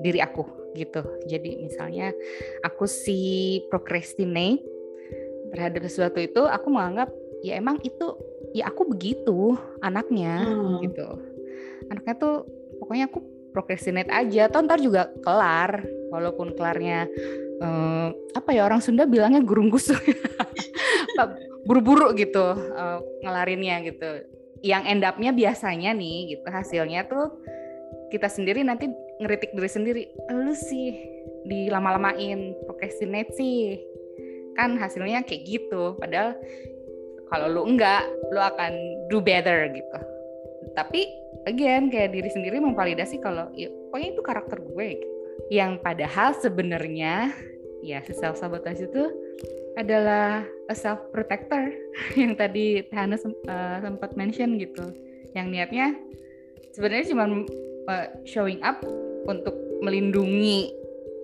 [0.00, 1.02] diri aku gitu.
[1.26, 2.14] Jadi misalnya
[2.62, 4.62] aku si procrastinate
[5.50, 7.10] terhadap sesuatu itu, aku menganggap
[7.42, 8.14] ya emang itu
[8.54, 10.78] ya aku begitu anaknya hmm.
[10.86, 11.08] gitu.
[11.90, 12.34] Anaknya tuh
[12.78, 13.18] pokoknya aku
[13.50, 15.82] procrastinate aja, toh ntar juga kelar
[16.14, 17.10] walaupun kelarnya
[17.62, 19.98] uh, apa ya orang Sunda bilangnya gurung gusuk
[21.66, 24.08] buru-buru gitu uh, ngelarinnya gitu
[24.60, 27.32] yang end up-nya biasanya nih gitu hasilnya tuh
[28.12, 28.90] kita sendiri nanti
[29.22, 30.96] ngeritik diri sendiri lu sih
[31.46, 33.80] dilama-lamain procrastinate sih.
[34.58, 36.36] Kan hasilnya kayak gitu padahal
[37.30, 38.72] kalau lu enggak lu akan
[39.08, 39.98] do better gitu.
[40.74, 41.06] Tapi
[41.48, 45.16] again kayak diri sendiri memvalidasi kalau ya, pokoknya itu karakter gue gitu.
[45.48, 47.32] Yang padahal sebenarnya
[47.80, 49.04] ya self sabotage itu
[49.78, 51.72] adalah a self protector
[52.20, 54.92] yang tadi Hana uh, sempat mention gitu.
[55.32, 55.86] Yang niatnya
[56.74, 57.24] sebenarnya cuma
[57.88, 58.82] uh, showing up
[59.26, 60.70] untuk melindungi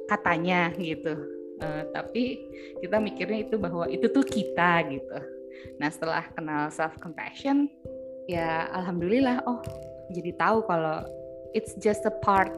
[0.06, 1.14] katanya gitu.
[1.56, 2.44] Uh, tapi
[2.84, 5.18] kita mikirnya itu bahwa itu tuh kita gitu.
[5.80, 7.68] Nah setelah kenal self compassion
[8.26, 9.62] ya alhamdulillah oh
[10.10, 11.06] jadi tahu kalau
[11.54, 12.50] it's just a part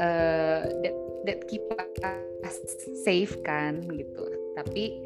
[0.00, 0.96] uh, that
[1.26, 1.64] that keep
[2.44, 2.56] us
[3.04, 4.24] safe kan gitu.
[4.56, 4.96] Tapi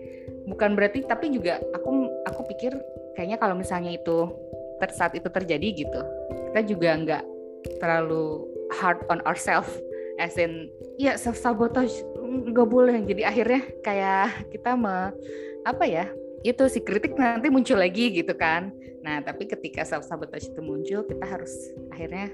[0.48, 2.76] bukan berarti tapi juga aku aku pikir
[3.16, 4.28] kayaknya kalau misalnya itu
[4.82, 6.00] ter, saat itu terjadi gitu
[6.52, 7.24] kita juga nggak
[7.82, 9.70] terlalu hard on ourselves
[10.22, 12.98] as in ya self sabotage nggak boleh.
[13.02, 15.10] Jadi akhirnya kayak kita me,
[15.66, 16.06] apa ya
[16.44, 18.70] itu si kritik nanti muncul lagi gitu kan.
[19.02, 21.52] Nah tapi ketika self sabotage itu muncul kita harus
[21.90, 22.30] akhirnya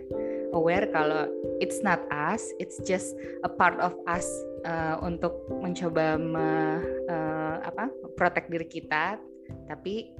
[0.52, 1.26] aware kalau
[1.62, 3.14] it's not us, it's just
[3.46, 4.26] a part of us
[4.66, 6.48] uh, untuk mencoba me,
[7.08, 9.16] uh, apa protect diri kita,
[9.70, 10.10] tapi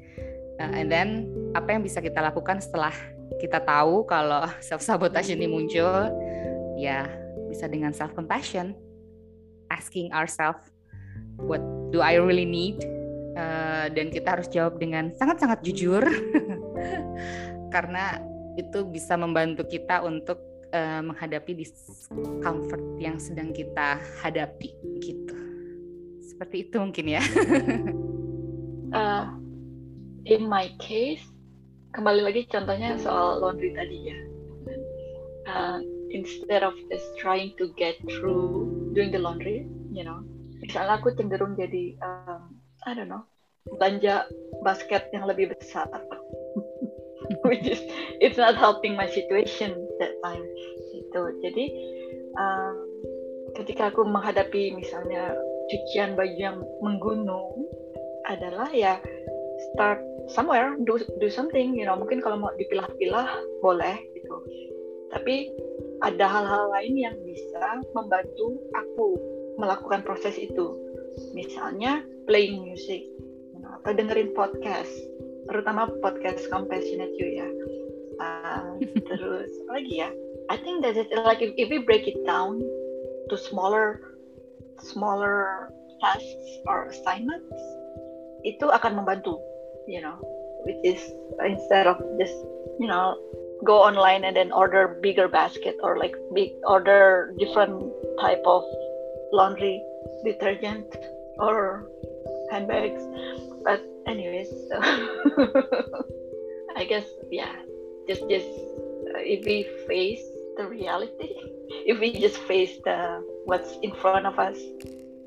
[0.59, 2.95] uh, and then apa yang bisa kita lakukan setelah
[3.39, 6.11] kita tahu kalau self sabotage ini muncul,
[6.79, 7.07] ya
[7.51, 8.75] bisa dengan self compassion,
[9.71, 10.63] asking ourselves
[11.41, 12.79] what do I really need,
[13.35, 16.05] uh, dan kita harus jawab dengan sangat sangat jujur.
[17.75, 18.30] Karena
[18.61, 20.39] itu bisa membantu kita untuk
[20.73, 24.71] uh, menghadapi discomfort yang sedang kita hadapi
[25.01, 25.37] gitu.
[26.21, 27.23] Seperti itu mungkin ya.
[28.95, 29.25] uh,
[30.35, 31.25] in my case,
[31.97, 34.19] kembali lagi contohnya soal laundry tadi ya.
[35.51, 35.79] Uh,
[36.15, 40.23] instead of just trying to get through doing the laundry, you know,
[40.63, 42.55] misalnya aku cenderung jadi, um,
[42.87, 43.27] I don't know,
[43.67, 44.31] belanja
[44.63, 45.91] basket yang lebih besar
[47.47, 47.81] which is
[48.19, 50.43] it's not helping my situation that time.
[50.95, 51.67] Itu jadi
[52.39, 52.75] um,
[53.55, 55.35] ketika aku menghadapi misalnya
[55.71, 57.67] cucian baju yang menggunung
[58.27, 58.99] adalah ya
[59.73, 61.99] start somewhere do do something you know.
[61.99, 63.31] Mungkin kalau mau dipilah-pilah
[63.63, 64.37] boleh gitu.
[65.11, 65.51] Tapi
[66.01, 69.19] ada hal-hal lain yang bisa membantu aku
[69.59, 70.79] melakukan proses itu.
[71.35, 73.05] Misalnya playing music
[73.83, 74.91] atau dengerin podcast
[75.49, 77.49] terutama podcast compassionate you ya.
[78.21, 78.77] Uh,
[79.09, 80.11] terus lagi ya?
[80.51, 82.59] I think that it, like if, if we break it down
[83.31, 84.03] to smaller
[84.83, 87.55] smaller tasks or assignments
[88.43, 89.37] itu akan membantu
[89.85, 90.17] you know
[90.65, 91.01] which is
[91.45, 92.35] instead of just
[92.81, 93.17] you know
[93.65, 97.77] go online and then order bigger basket or like big order different
[98.21, 98.65] type of
[99.33, 99.85] laundry
[100.25, 100.89] detergent
[101.37, 101.85] or
[102.51, 103.05] handbags
[103.65, 104.77] but anyways so
[106.77, 107.55] i guess yeah
[108.09, 108.49] just just
[109.15, 110.25] uh, if we face
[110.57, 111.33] the reality
[111.91, 114.59] if we just face the what's in front of us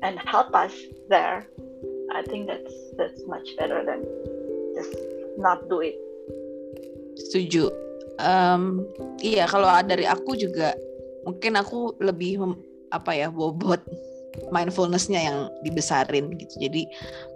[0.02, 0.74] and help us
[1.08, 1.46] there
[2.12, 4.02] i think that's that's much better than
[4.74, 4.94] just
[5.38, 5.96] not do it.
[7.30, 7.70] Setuju.
[8.22, 8.86] Um,
[9.22, 10.74] iya kalau dari aku juga
[11.26, 12.38] mungkin aku lebih
[12.94, 13.82] apa ya bobot
[14.54, 16.54] mindfulnessnya yang dibesarin gitu.
[16.58, 16.86] Jadi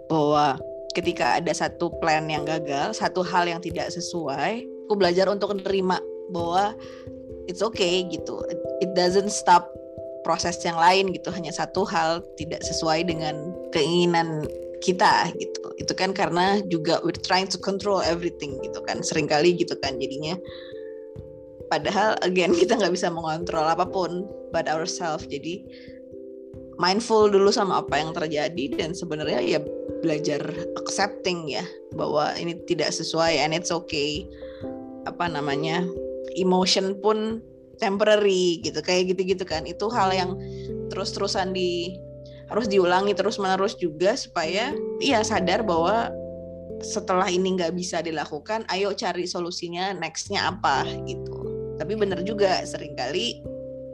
[0.07, 0.59] bahwa
[0.97, 6.01] ketika ada satu plan yang gagal satu hal yang tidak sesuai aku belajar untuk menerima
[6.33, 6.73] bahwa
[7.49, 8.41] it's okay gitu.
[8.81, 9.69] It doesn't stop
[10.21, 14.45] proses yang lain gitu hanya satu hal tidak sesuai dengan keinginan
[14.81, 15.65] kita gitu.
[15.81, 19.97] Itu kan karena juga we're trying to control everything gitu kan sering kali gitu kan
[19.97, 20.37] jadinya.
[21.69, 25.25] Padahal again kita nggak bisa mengontrol apa pun but ourselves.
[25.29, 25.65] Jadi
[26.79, 29.59] mindful dulu sama apa yang terjadi dan sebenarnya ya
[29.99, 30.39] belajar
[30.79, 31.61] accepting ya
[31.93, 34.23] bahwa ini tidak sesuai and it's okay.
[35.03, 35.83] Apa namanya?
[36.39, 37.43] Emotion pun
[37.83, 39.67] temporary gitu kayak gitu-gitu kan.
[39.67, 40.39] Itu hal yang
[40.87, 41.99] terus-terusan di
[42.47, 46.09] harus diulangi terus-menerus juga supaya iya sadar bahwa
[46.81, 51.45] setelah ini nggak bisa dilakukan ayo cari solusinya nextnya apa gitu.
[51.75, 53.43] Tapi benar juga sering kali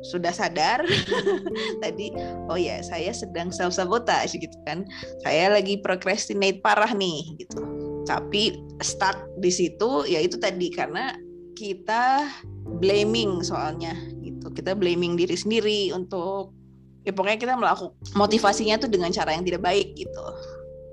[0.05, 0.85] sudah sadar
[1.83, 2.13] tadi
[2.45, 4.85] oh ya saya sedang self sabotage gitu kan.
[5.25, 7.61] Saya lagi procrastinate parah nih gitu.
[8.05, 8.53] Tapi
[8.85, 11.17] stuck di situ ya itu tadi karena
[11.57, 12.29] kita
[12.77, 14.53] blaming soalnya gitu.
[14.53, 16.53] Kita blaming diri sendiri untuk
[17.05, 20.25] ya pokoknya kita melakukan motivasinya tuh dengan cara yang tidak baik gitu.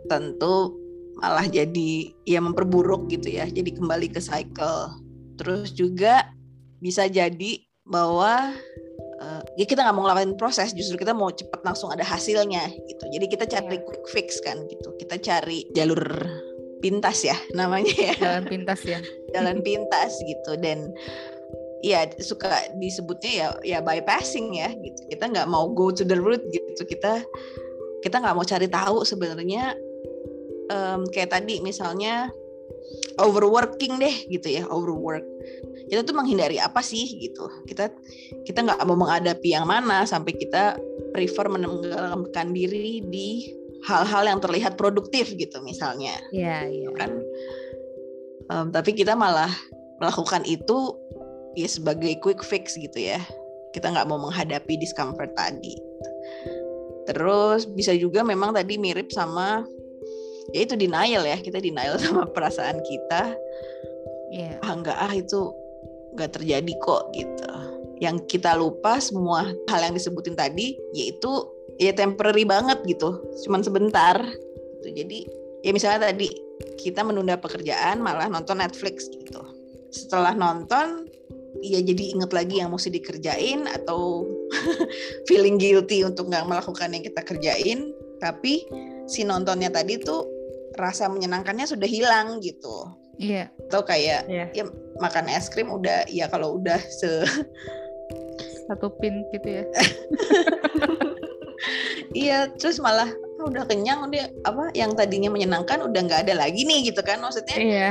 [0.09, 0.81] Tentu
[1.21, 4.97] malah jadi ya memperburuk gitu ya jadi kembali ke cycle.
[5.37, 6.33] Terus juga
[6.81, 8.57] bisa jadi bahwa
[9.23, 13.05] uh, ya kita nggak mau ngelakuin proses justru kita mau cepet langsung ada hasilnya gitu.
[13.15, 13.87] Jadi kita cari yeah.
[13.87, 14.91] quick fix kan gitu.
[14.99, 16.03] Kita cari jalur
[16.83, 18.15] pintas ya namanya ya.
[18.19, 18.99] Jalan pintas ya.
[19.35, 20.59] Jalan pintas gitu.
[20.59, 20.91] Dan
[21.83, 25.01] ya suka disebutnya ya ya bypassing ya gitu.
[25.15, 26.83] Kita nggak mau go to the root gitu.
[26.83, 27.23] Kita
[28.03, 29.79] kita nggak mau cari tahu sebenarnya
[30.75, 32.35] um, kayak tadi misalnya
[33.23, 35.25] overworking deh gitu ya overwork
[35.93, 37.93] kita tuh menghindari apa sih gitu kita
[38.49, 40.81] kita nggak mau menghadapi yang mana sampai kita
[41.13, 43.53] prefer menenggelamkan diri di
[43.87, 46.15] hal-hal yang terlihat produktif gitu misalnya.
[46.31, 46.89] Iya, iya.
[46.95, 47.11] Kan
[48.51, 49.51] um, tapi kita malah
[49.99, 50.97] melakukan itu
[51.59, 53.21] ya sebagai quick fix gitu ya.
[53.77, 55.75] Kita nggak mau menghadapi discomfort tadi.
[57.11, 59.67] Terus bisa juga memang tadi mirip sama
[60.55, 63.35] ya itu denial ya, kita denial sama perasaan kita.
[64.33, 64.57] Yeah.
[64.65, 65.53] Ah enggak ah itu
[66.17, 67.49] nggak terjadi kok gitu.
[68.03, 71.31] Yang kita lupa semua hal yang disebutin tadi yaitu
[71.79, 73.21] ya temporary banget gitu.
[73.47, 74.19] Cuman sebentar
[74.83, 74.89] gitu.
[74.93, 75.19] Jadi
[75.63, 76.29] ya misalnya tadi
[76.79, 79.41] kita menunda pekerjaan malah nonton Netflix gitu.
[79.93, 81.07] Setelah nonton
[81.63, 84.27] ya jadi inget lagi yang mesti dikerjain atau
[85.29, 87.95] feeling guilty untuk nggak melakukan yang kita kerjain.
[88.19, 88.67] Tapi
[89.07, 90.27] si nontonnya tadi tuh
[90.79, 93.47] rasa menyenangkannya sudah hilang gitu iya.
[93.51, 93.69] Yeah.
[93.69, 94.49] atau kayak yeah.
[94.53, 94.65] ya
[95.01, 97.25] makan es krim udah ya kalau udah se
[98.69, 99.65] satu pin gitu ya.
[102.13, 103.09] Iya terus malah
[103.41, 107.25] oh, udah kenyang udah apa yang tadinya menyenangkan udah nggak ada lagi nih gitu kan.
[107.25, 107.91] Maksudnya iya.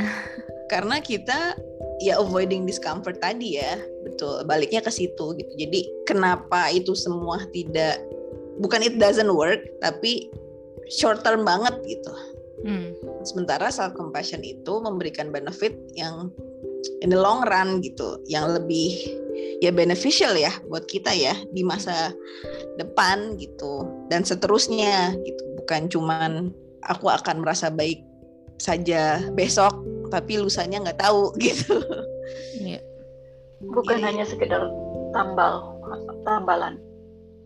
[0.70, 1.58] karena kita
[1.98, 3.82] ya avoiding discomfort tadi ya.
[4.06, 5.52] Betul baliknya ke situ gitu.
[5.58, 7.98] Jadi kenapa itu semua tidak
[8.62, 10.30] bukan it doesn't work tapi
[10.92, 12.12] short term banget gitu
[12.64, 12.88] hmm.
[13.26, 16.30] sementara self compassion itu memberikan benefit yang
[17.02, 19.22] in the long run gitu yang lebih
[19.62, 22.10] ya beneficial ya buat kita ya di masa
[22.76, 26.50] depan gitu dan seterusnya gitu bukan cuman
[26.90, 28.02] aku akan merasa baik
[28.58, 29.74] saja besok
[30.10, 31.78] tapi lusanya nggak tahu gitu
[32.58, 32.82] ya.
[33.62, 34.62] bukan Jadi, hanya sekedar
[35.14, 35.78] tambal
[36.26, 36.82] tambalan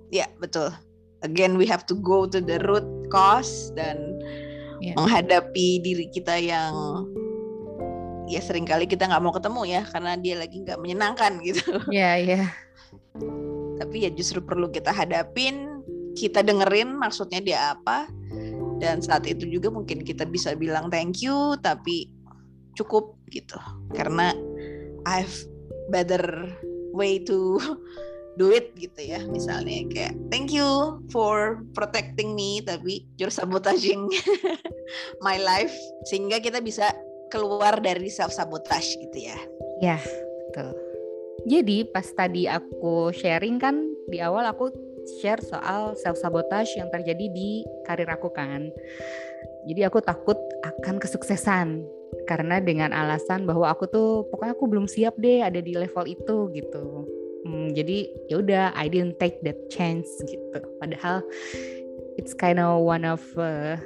[0.09, 0.73] ya betul
[1.21, 4.16] again we have to go to the root cause dan
[4.83, 4.97] yeah.
[4.97, 6.75] menghadapi diri kita yang
[8.27, 11.81] ya sering kali kita nggak mau ketemu ya karena dia lagi nggak menyenangkan gitu.
[11.91, 12.37] Iya yeah, iya.
[12.45, 12.51] Yeah
[13.77, 15.85] tapi ya justru perlu kita hadapin
[16.17, 18.09] kita dengerin maksudnya dia apa
[18.81, 22.09] dan saat itu juga mungkin kita bisa bilang thank you tapi
[22.77, 23.57] cukup gitu
[23.93, 24.33] karena
[25.09, 25.33] I've
[25.93, 26.51] better
[26.93, 27.61] way to
[28.37, 34.09] do it gitu ya misalnya kayak thank you for protecting me tapi you're sabotaging
[35.27, 35.73] my life
[36.09, 36.93] sehingga kita bisa
[37.33, 39.39] keluar dari self sabotage gitu ya
[39.83, 39.99] ya
[40.53, 40.77] betul
[41.47, 43.79] jadi pas tadi aku sharing kan
[44.11, 44.71] di awal aku
[45.23, 48.67] share soal self sabotage yang terjadi di karir aku kan.
[49.67, 51.87] Jadi aku takut akan kesuksesan
[52.27, 56.51] karena dengan alasan bahwa aku tuh pokoknya aku belum siap deh ada di level itu
[56.55, 57.07] gitu.
[57.47, 60.59] Hmm, jadi ya udah I didn't take that chance gitu.
[60.83, 61.23] Padahal
[62.19, 63.79] it's kind of one of uh,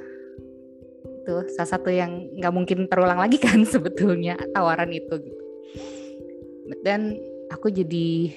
[1.21, 5.43] itu salah satu yang nggak mungkin terulang lagi kan sebetulnya tawaran itu gitu.
[6.81, 7.13] dan
[7.53, 8.31] aku jadi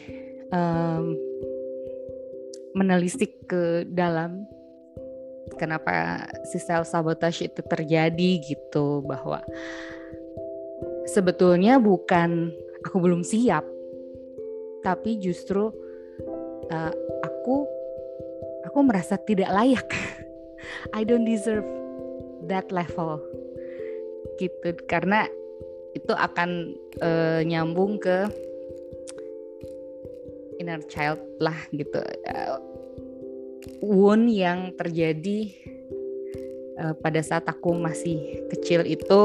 [0.52, 1.16] um,
[2.76, 4.44] menelisik ke dalam
[5.56, 9.40] kenapa si self sabotage itu terjadi gitu bahwa
[11.08, 12.50] sebetulnya bukan
[12.84, 13.62] aku belum siap
[14.84, 15.72] tapi justru
[16.68, 16.92] uh,
[17.24, 17.64] aku
[18.68, 19.88] aku merasa tidak layak.
[20.96, 21.64] I don't deserve
[22.46, 23.24] that level.
[24.36, 25.24] Gitu karena
[25.96, 28.28] itu akan uh, nyambung ke
[30.60, 31.98] inner child lah gitu.
[32.28, 32.60] Uh,
[33.80, 35.52] wound yang terjadi
[36.80, 39.22] uh, pada saat aku masih kecil itu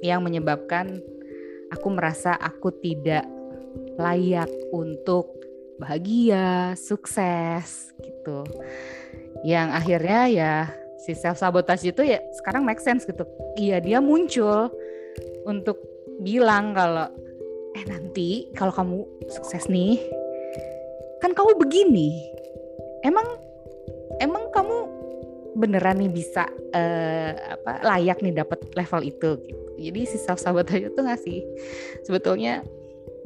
[0.00, 1.02] yang menyebabkan
[1.74, 3.26] aku merasa aku tidak
[3.98, 5.38] layak untuk
[5.78, 8.44] bahagia, sukses gitu.
[9.46, 10.52] Yang akhirnya ya
[10.98, 13.24] si self sabotage itu ya sekarang make sense gitu.
[13.56, 14.70] Iya dia muncul
[15.46, 15.78] untuk
[16.22, 17.06] bilang kalau
[17.78, 20.02] eh nanti kalau kamu sukses nih
[21.22, 22.10] kan kamu begini.
[23.06, 23.26] Emang
[24.18, 24.76] emang kamu
[25.58, 29.64] beneran nih bisa uh, apa layak nih dapat level itu gitu.
[29.78, 31.38] Jadi si self sabotage itu ngasih
[32.02, 32.66] sebetulnya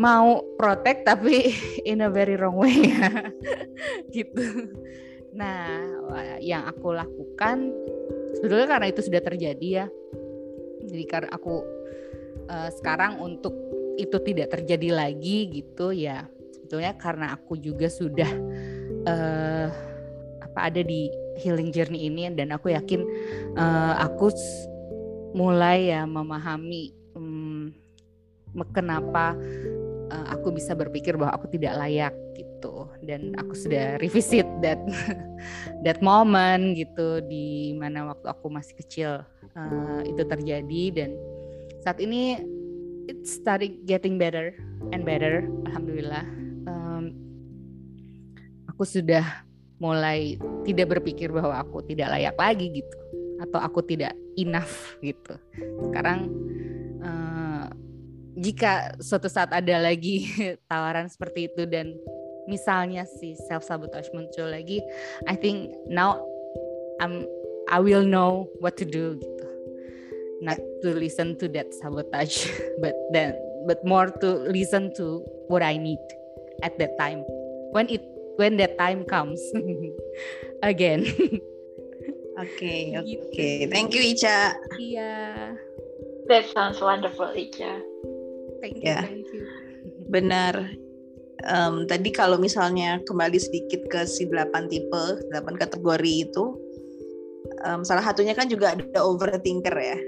[0.01, 1.53] mau protect tapi
[1.91, 2.93] in a very wrong way
[4.15, 4.73] gitu.
[5.33, 5.81] Nah,
[6.45, 7.73] yang aku lakukan
[8.37, 9.87] sebetulnya karena itu sudah terjadi ya.
[10.83, 11.65] Jadi karena aku
[12.53, 13.57] uh, sekarang untuk
[13.97, 16.29] itu tidak terjadi lagi gitu ya.
[16.53, 18.29] Sebetulnya karena aku juga sudah
[19.09, 19.69] uh,
[20.45, 21.09] apa ada di
[21.41, 23.01] healing journey ini dan aku yakin
[23.57, 24.29] uh, aku
[25.33, 27.73] mulai ya memahami um,
[28.77, 29.33] kenapa
[30.13, 32.87] uh, aku bisa berpikir bahwa aku tidak layak gitu.
[33.01, 34.79] Dan aku sudah revisit that
[35.87, 39.11] that moment gitu di mana waktu aku masih kecil
[39.57, 40.83] uh, itu terjadi.
[40.93, 41.11] Dan
[41.81, 42.39] saat ini
[43.09, 44.53] it started getting better
[44.93, 46.23] and better alhamdulillah.
[46.69, 47.17] Um,
[48.69, 49.25] aku sudah
[49.83, 52.97] mulai tidak berpikir bahwa aku tidak layak lagi gitu
[53.43, 55.35] atau aku tidak enough gitu.
[55.91, 56.31] Sekarang
[58.37, 60.29] jika suatu saat ada lagi
[60.71, 61.93] tawaran seperti itu dan
[62.49, 64.83] misalnya si self sabotage muncul lagi,
[65.29, 66.21] I think now
[66.99, 67.27] I'm
[67.71, 69.47] I will know what to do gitu.
[70.43, 72.51] Not to listen to that sabotage,
[72.83, 76.03] but then but more to listen to what I need
[76.67, 77.23] at that time
[77.71, 78.03] when it
[78.41, 79.39] when that time comes
[80.65, 81.07] again.
[82.33, 83.07] Oke, okay, oke.
[83.29, 83.69] Okay.
[83.69, 83.71] Gitu.
[83.71, 84.57] Thank you Ica.
[84.81, 85.13] Iya.
[86.33, 87.83] That sounds wonderful, Ica.
[88.63, 89.03] Thank you, ya.
[89.03, 89.43] thank you.
[90.07, 90.55] Benar.
[91.43, 95.05] Um, tadi kalau misalnya kembali sedikit ke si 8 tipe,
[95.35, 96.55] 8 kategori itu,
[97.67, 99.99] um, salah satunya kan juga ada overthinker ya.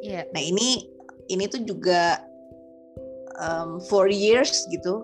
[0.00, 0.24] Yeah.
[0.30, 0.86] Nah ini
[1.26, 2.22] ini tuh juga
[3.42, 5.02] um, four years gitu.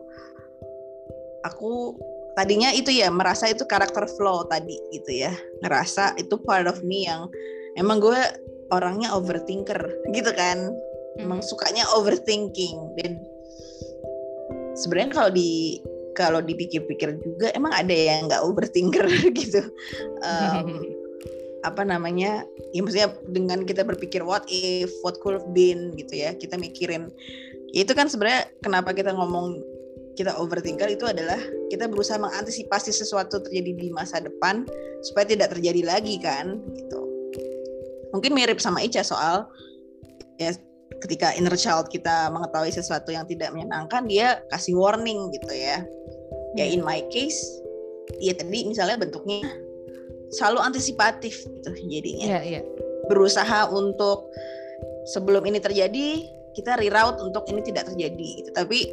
[1.42, 1.98] Aku
[2.38, 5.34] tadinya itu ya merasa itu karakter flow tadi gitu ya,
[5.66, 7.26] ngerasa itu part of me yang
[7.74, 8.18] emang gue
[8.70, 9.78] orangnya overthinker
[10.10, 10.74] gitu kan
[11.20, 13.20] emang sukanya overthinking dan
[14.76, 15.80] sebenarnya kalau di
[16.16, 19.04] kalau dipikir-pikir juga emang ada yang nggak overthinker
[19.40, 19.60] gitu.
[20.24, 20.80] Um,
[21.68, 24.88] apa namanya ya maksudnya dengan kita berpikir what if?
[25.02, 25.92] What could have been?
[25.98, 27.12] gitu ya kita mikirin.
[27.76, 29.60] Ya itu kan sebenarnya kenapa kita ngomong
[30.16, 31.36] kita overthinker itu adalah
[31.68, 34.64] kita berusaha mengantisipasi sesuatu terjadi di masa depan
[35.04, 37.00] supaya tidak terjadi lagi kan gitu.
[38.16, 39.44] Mungkin mirip sama Ica soal
[40.40, 40.56] ya
[41.06, 45.86] ketika inner child kita mengetahui sesuatu yang tidak menyenangkan dia kasih warning gitu ya.
[46.58, 47.38] Ya in my case
[48.18, 49.46] ya tadi misalnya bentuknya
[50.34, 52.42] selalu antisipatif gitu jadinya.
[52.42, 52.64] Yeah, yeah.
[53.06, 54.26] berusaha untuk
[55.06, 56.26] sebelum ini terjadi
[56.58, 58.50] kita reroute untuk ini tidak terjadi gitu.
[58.50, 58.90] Tapi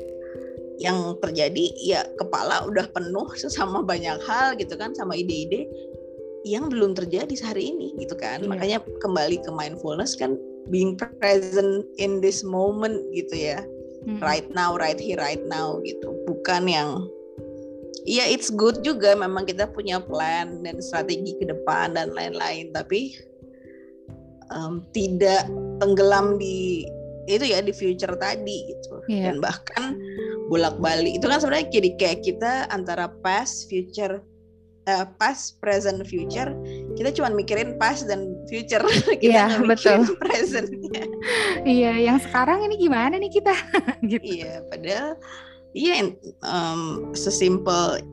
[0.78, 3.26] yang terjadi ya kepala udah penuh
[3.58, 5.66] sama banyak hal gitu kan sama ide-ide
[6.46, 8.46] yang belum terjadi sehari ini gitu kan.
[8.46, 8.50] Yeah.
[8.54, 10.38] makanya kembali ke mindfulness kan
[10.72, 13.60] being present in this moment gitu ya
[14.08, 14.20] hmm.
[14.24, 17.04] right now right here right now gitu bukan yang
[18.04, 23.16] Iya, it's good juga memang kita punya plan dan strategi ke depan dan lain-lain, tapi
[24.52, 25.48] um, tidak
[25.80, 26.84] tenggelam di
[27.32, 29.00] itu ya di future tadi gitu.
[29.08, 29.32] Yeah.
[29.32, 29.96] Dan bahkan
[30.52, 34.20] bolak-balik itu kan sebenarnya jadi kayak kita antara past, future,
[34.88, 36.52] uh, past, present, future,
[36.96, 38.84] kita cuma mikirin past dan future.
[39.22, 40.04] kita yeah, betul.
[40.24, 40.70] present.
[41.64, 43.56] iya, yang sekarang ini gimana nih kita?
[44.12, 44.24] gitu.
[44.24, 45.16] Iya, padahal
[45.74, 46.14] iya
[46.46, 48.04] um, sesimpel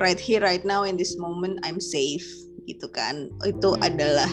[0.00, 2.26] right here right now in this moment I'm safe
[2.64, 3.28] gitu kan.
[3.44, 3.86] Itu hmm.
[3.86, 4.30] adalah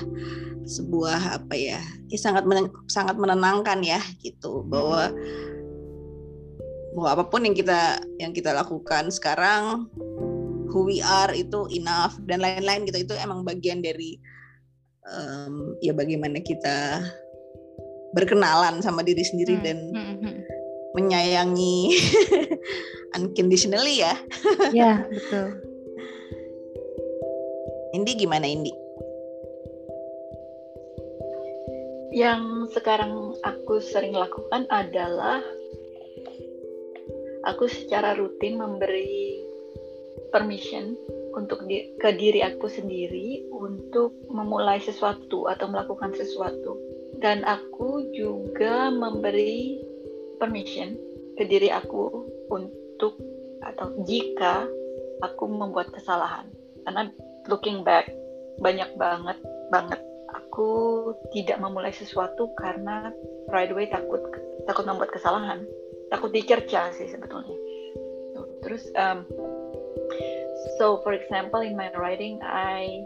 [0.67, 1.79] sebuah apa ya?
[2.07, 5.11] ya sangat men sangat menenangkan ya gitu bahwa
[6.97, 9.85] bahwa apa pun yang kita yang kita lakukan sekarang
[10.77, 14.21] who we are itu enough dan lain-lain gitu itu emang bagian dari
[15.09, 17.01] um, ya bagaimana kita
[18.13, 19.63] berkenalan sama diri sendiri hmm.
[19.65, 20.35] dan hmm, hmm.
[20.93, 21.97] menyayangi
[23.17, 24.13] unconditionally ya.
[24.69, 25.57] Ya betul.
[27.97, 28.69] Indi gimana Indi?
[32.13, 35.41] Yang sekarang aku sering lakukan adalah
[37.47, 39.46] aku secara rutin memberi
[40.37, 40.93] permission
[41.33, 46.77] untuk di, ke diri aku sendiri untuk memulai sesuatu atau melakukan sesuatu.
[47.17, 49.81] Dan aku juga memberi
[50.37, 50.93] permission
[51.33, 53.17] ke diri aku untuk
[53.65, 54.69] atau jika
[55.25, 56.45] aku membuat kesalahan.
[56.85, 57.09] Karena
[57.49, 58.05] looking back
[58.61, 59.37] banyak banget
[59.73, 60.01] banget
[60.33, 63.09] aku tidak memulai sesuatu karena
[63.49, 64.21] right away takut
[64.69, 65.65] takut membuat kesalahan.
[66.13, 67.57] Takut dicerca sih sebetulnya.
[68.61, 69.25] Terus um,
[70.77, 73.03] so for example in my writing I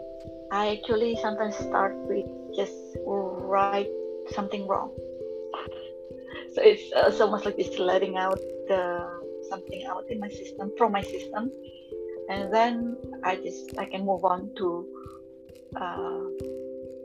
[0.52, 2.76] I actually sometimes start with just
[3.06, 3.88] write
[4.30, 4.90] something wrong.
[6.54, 8.38] So it's, uh, it's almost like it's letting out
[9.48, 11.50] something out in my system from my system.
[12.28, 14.86] And then I just I can move on to
[15.76, 16.24] uh,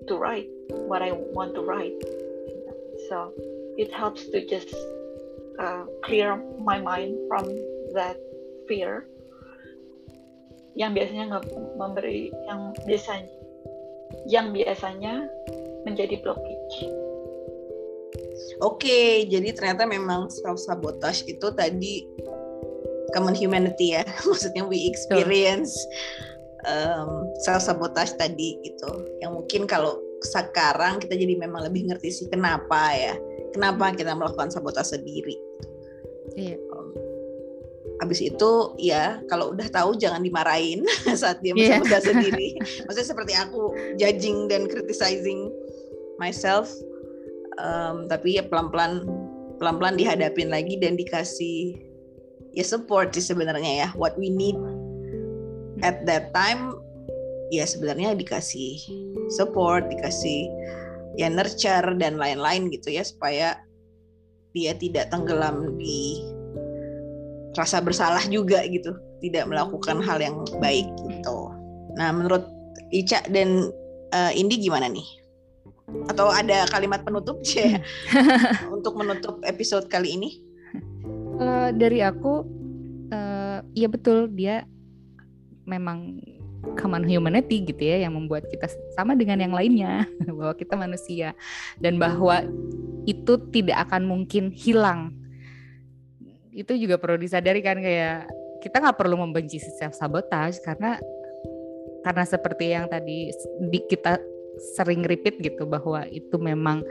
[0.07, 1.99] to write what I want to write.
[3.09, 3.33] So
[3.77, 4.75] it helps to just
[5.59, 7.45] uh, clear my mind from
[7.93, 8.17] that
[8.67, 9.07] fear
[10.77, 13.33] yang biasanya nggak memberi yang biasanya
[14.29, 15.27] yang biasanya
[15.83, 16.77] menjadi blockage.
[18.63, 22.07] Oke, jadi ternyata memang self sabotage itu tadi
[23.11, 24.05] common humanity ya.
[24.29, 25.75] Maksudnya we experience
[26.69, 28.91] um, self sabotage tadi gitu.
[29.19, 33.15] Yang mungkin kalau sekarang kita jadi memang lebih ngerti sih kenapa ya.
[33.51, 35.35] Kenapa kita melakukan sabotase sendiri
[36.37, 36.57] iya
[37.97, 40.85] um, Abis itu ya kalau udah tahu jangan dimarahin
[41.21, 41.81] saat dia yeah.
[41.81, 42.57] sabotase sendiri.
[42.85, 45.49] Maksudnya seperti aku judging dan criticizing
[46.21, 46.69] myself,
[47.61, 49.05] um, tapi ya pelan-pelan
[49.57, 51.77] pelan-pelan dihadapin lagi dan dikasih
[52.53, 54.57] ya support sih sebenarnya ya what we need
[55.85, 56.73] at that time
[57.53, 58.81] ya sebenarnya dikasih
[59.33, 60.49] support dikasih
[61.17, 63.57] ya nurture dan lain-lain gitu ya supaya
[64.53, 66.21] dia tidak tenggelam di
[67.57, 71.37] rasa bersalah juga gitu tidak melakukan hal yang baik gitu.
[71.97, 72.45] Nah menurut
[72.93, 73.73] Ica dan
[74.13, 75.05] uh, Indi gimana nih?
[76.11, 77.79] Atau ada kalimat penutup sih
[78.75, 80.29] untuk menutup episode kali ini?
[81.37, 82.45] Uh, dari aku
[83.13, 84.65] uh, ya betul dia
[85.67, 86.21] memang
[86.75, 90.05] common humanity gitu ya yang membuat kita sama dengan yang lainnya
[90.37, 91.33] bahwa kita manusia.
[91.81, 92.45] Dan bahwa
[93.07, 95.15] itu tidak akan mungkin hilang
[96.57, 98.25] itu juga perlu disadari kan kayak
[98.65, 100.97] kita nggak perlu membenci self sabotage karena
[102.01, 103.29] karena seperti yang tadi
[103.69, 104.17] di, kita
[104.73, 106.81] sering repeat gitu bahwa itu memang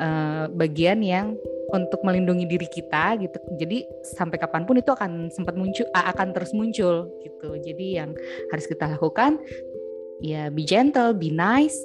[0.00, 1.36] uh, bagian yang
[1.70, 3.36] untuk melindungi diri kita gitu.
[3.60, 7.48] Jadi sampai kapan pun itu akan sempat muncul, akan terus muncul gitu.
[7.60, 8.16] Jadi yang
[8.50, 9.38] harus kita lakukan
[10.24, 11.76] ya be gentle, be nice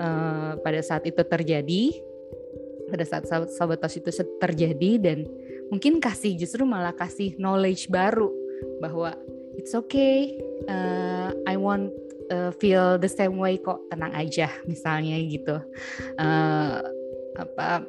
[0.00, 1.84] uh, pada saat itu terjadi,
[2.90, 4.10] pada saat sabotas itu
[4.40, 5.18] terjadi dan
[5.68, 8.32] mungkin kasih justru malah kasih knowledge baru
[8.82, 9.14] bahwa
[9.58, 10.34] it's okay,
[10.70, 11.90] uh, I want
[12.30, 15.56] uh, feel the same way kok tenang aja misalnya gitu.
[16.18, 16.82] Uh,
[17.38, 17.86] apa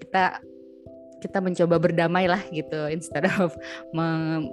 [0.00, 0.42] kita
[1.20, 3.54] kita mencoba berdamai lah gitu instead of
[3.92, 4.48] me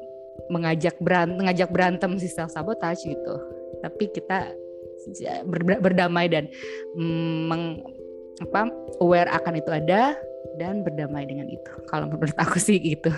[0.53, 3.35] mengajak berantem mengajak berantem si self sabotage gitu
[3.81, 4.53] tapi kita
[5.81, 6.45] berdamai dan
[6.93, 7.63] mm, meng,
[8.43, 8.69] apa
[9.01, 10.13] aware akan itu ada
[10.57, 13.13] dan berdamai dengan itu kalau menurut aku sih gitu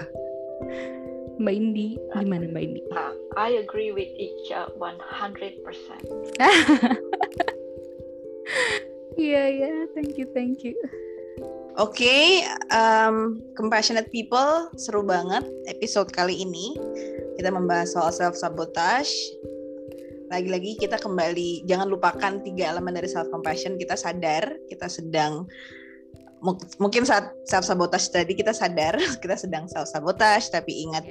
[1.40, 2.82] Mbak Indi gimana Mbak Indi?
[2.92, 4.84] Uh, I agree with Ica 100%.
[9.20, 10.76] Iya iya, thank you thank you.
[11.80, 12.24] Oke, okay,
[12.72, 16.76] um, compassionate people, seru banget episode kali ini.
[17.36, 19.12] Kita membahas soal self sabotage.
[20.32, 23.76] Lagi-lagi kita kembali, jangan lupakan tiga elemen dari self compassion.
[23.76, 25.48] Kita sadar, kita sedang
[26.80, 31.06] mungkin saat self sabotage tadi kita sadar kita sedang self sabotage, tapi ingat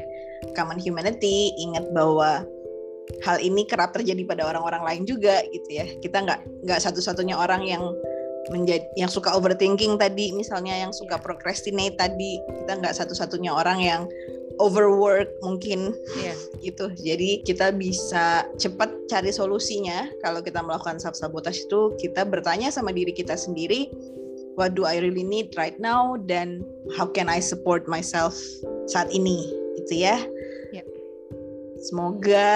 [0.56, 2.44] common humanity, ingat bahwa
[3.24, 5.86] hal ini kerap terjadi pada orang-orang lain juga gitu ya.
[6.00, 7.82] Kita nggak nggak satu-satunya orang yang
[8.48, 12.40] menjadi yang suka overthinking tadi misalnya yang suka procrastinate tadi.
[12.64, 14.02] Kita nggak satu-satunya orang yang
[14.60, 15.92] overwork mungkin.
[16.20, 16.36] Yeah.
[16.66, 16.92] gitu.
[16.96, 20.08] Jadi kita bisa cepat cari solusinya.
[20.20, 23.88] Kalau kita melakukan self sabotage itu kita bertanya sama diri kita sendiri
[24.58, 26.66] what do I really need right now dan
[26.98, 28.34] how can I support myself
[28.90, 29.46] saat ini
[29.78, 30.18] gitu ya.
[30.74, 30.86] Yep.
[31.78, 32.50] Semoga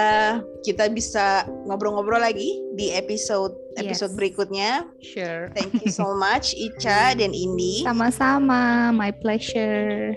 [0.67, 4.19] kita bisa ngobrol-ngobrol lagi di episode episode Yes.
[4.19, 4.71] berikutnya.
[4.99, 5.47] Sure.
[5.55, 7.87] Thank you so much Ica dan Indi.
[7.87, 10.11] Sama-sama, my pleasure.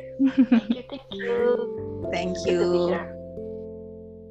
[0.50, 1.40] Thank you, thank you.
[2.10, 2.60] Thank you.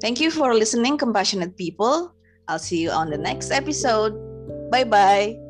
[0.04, 2.12] Thank you for listening compassionate people.
[2.52, 4.12] I'll see you on the next episode.
[4.68, 5.45] Bye bye.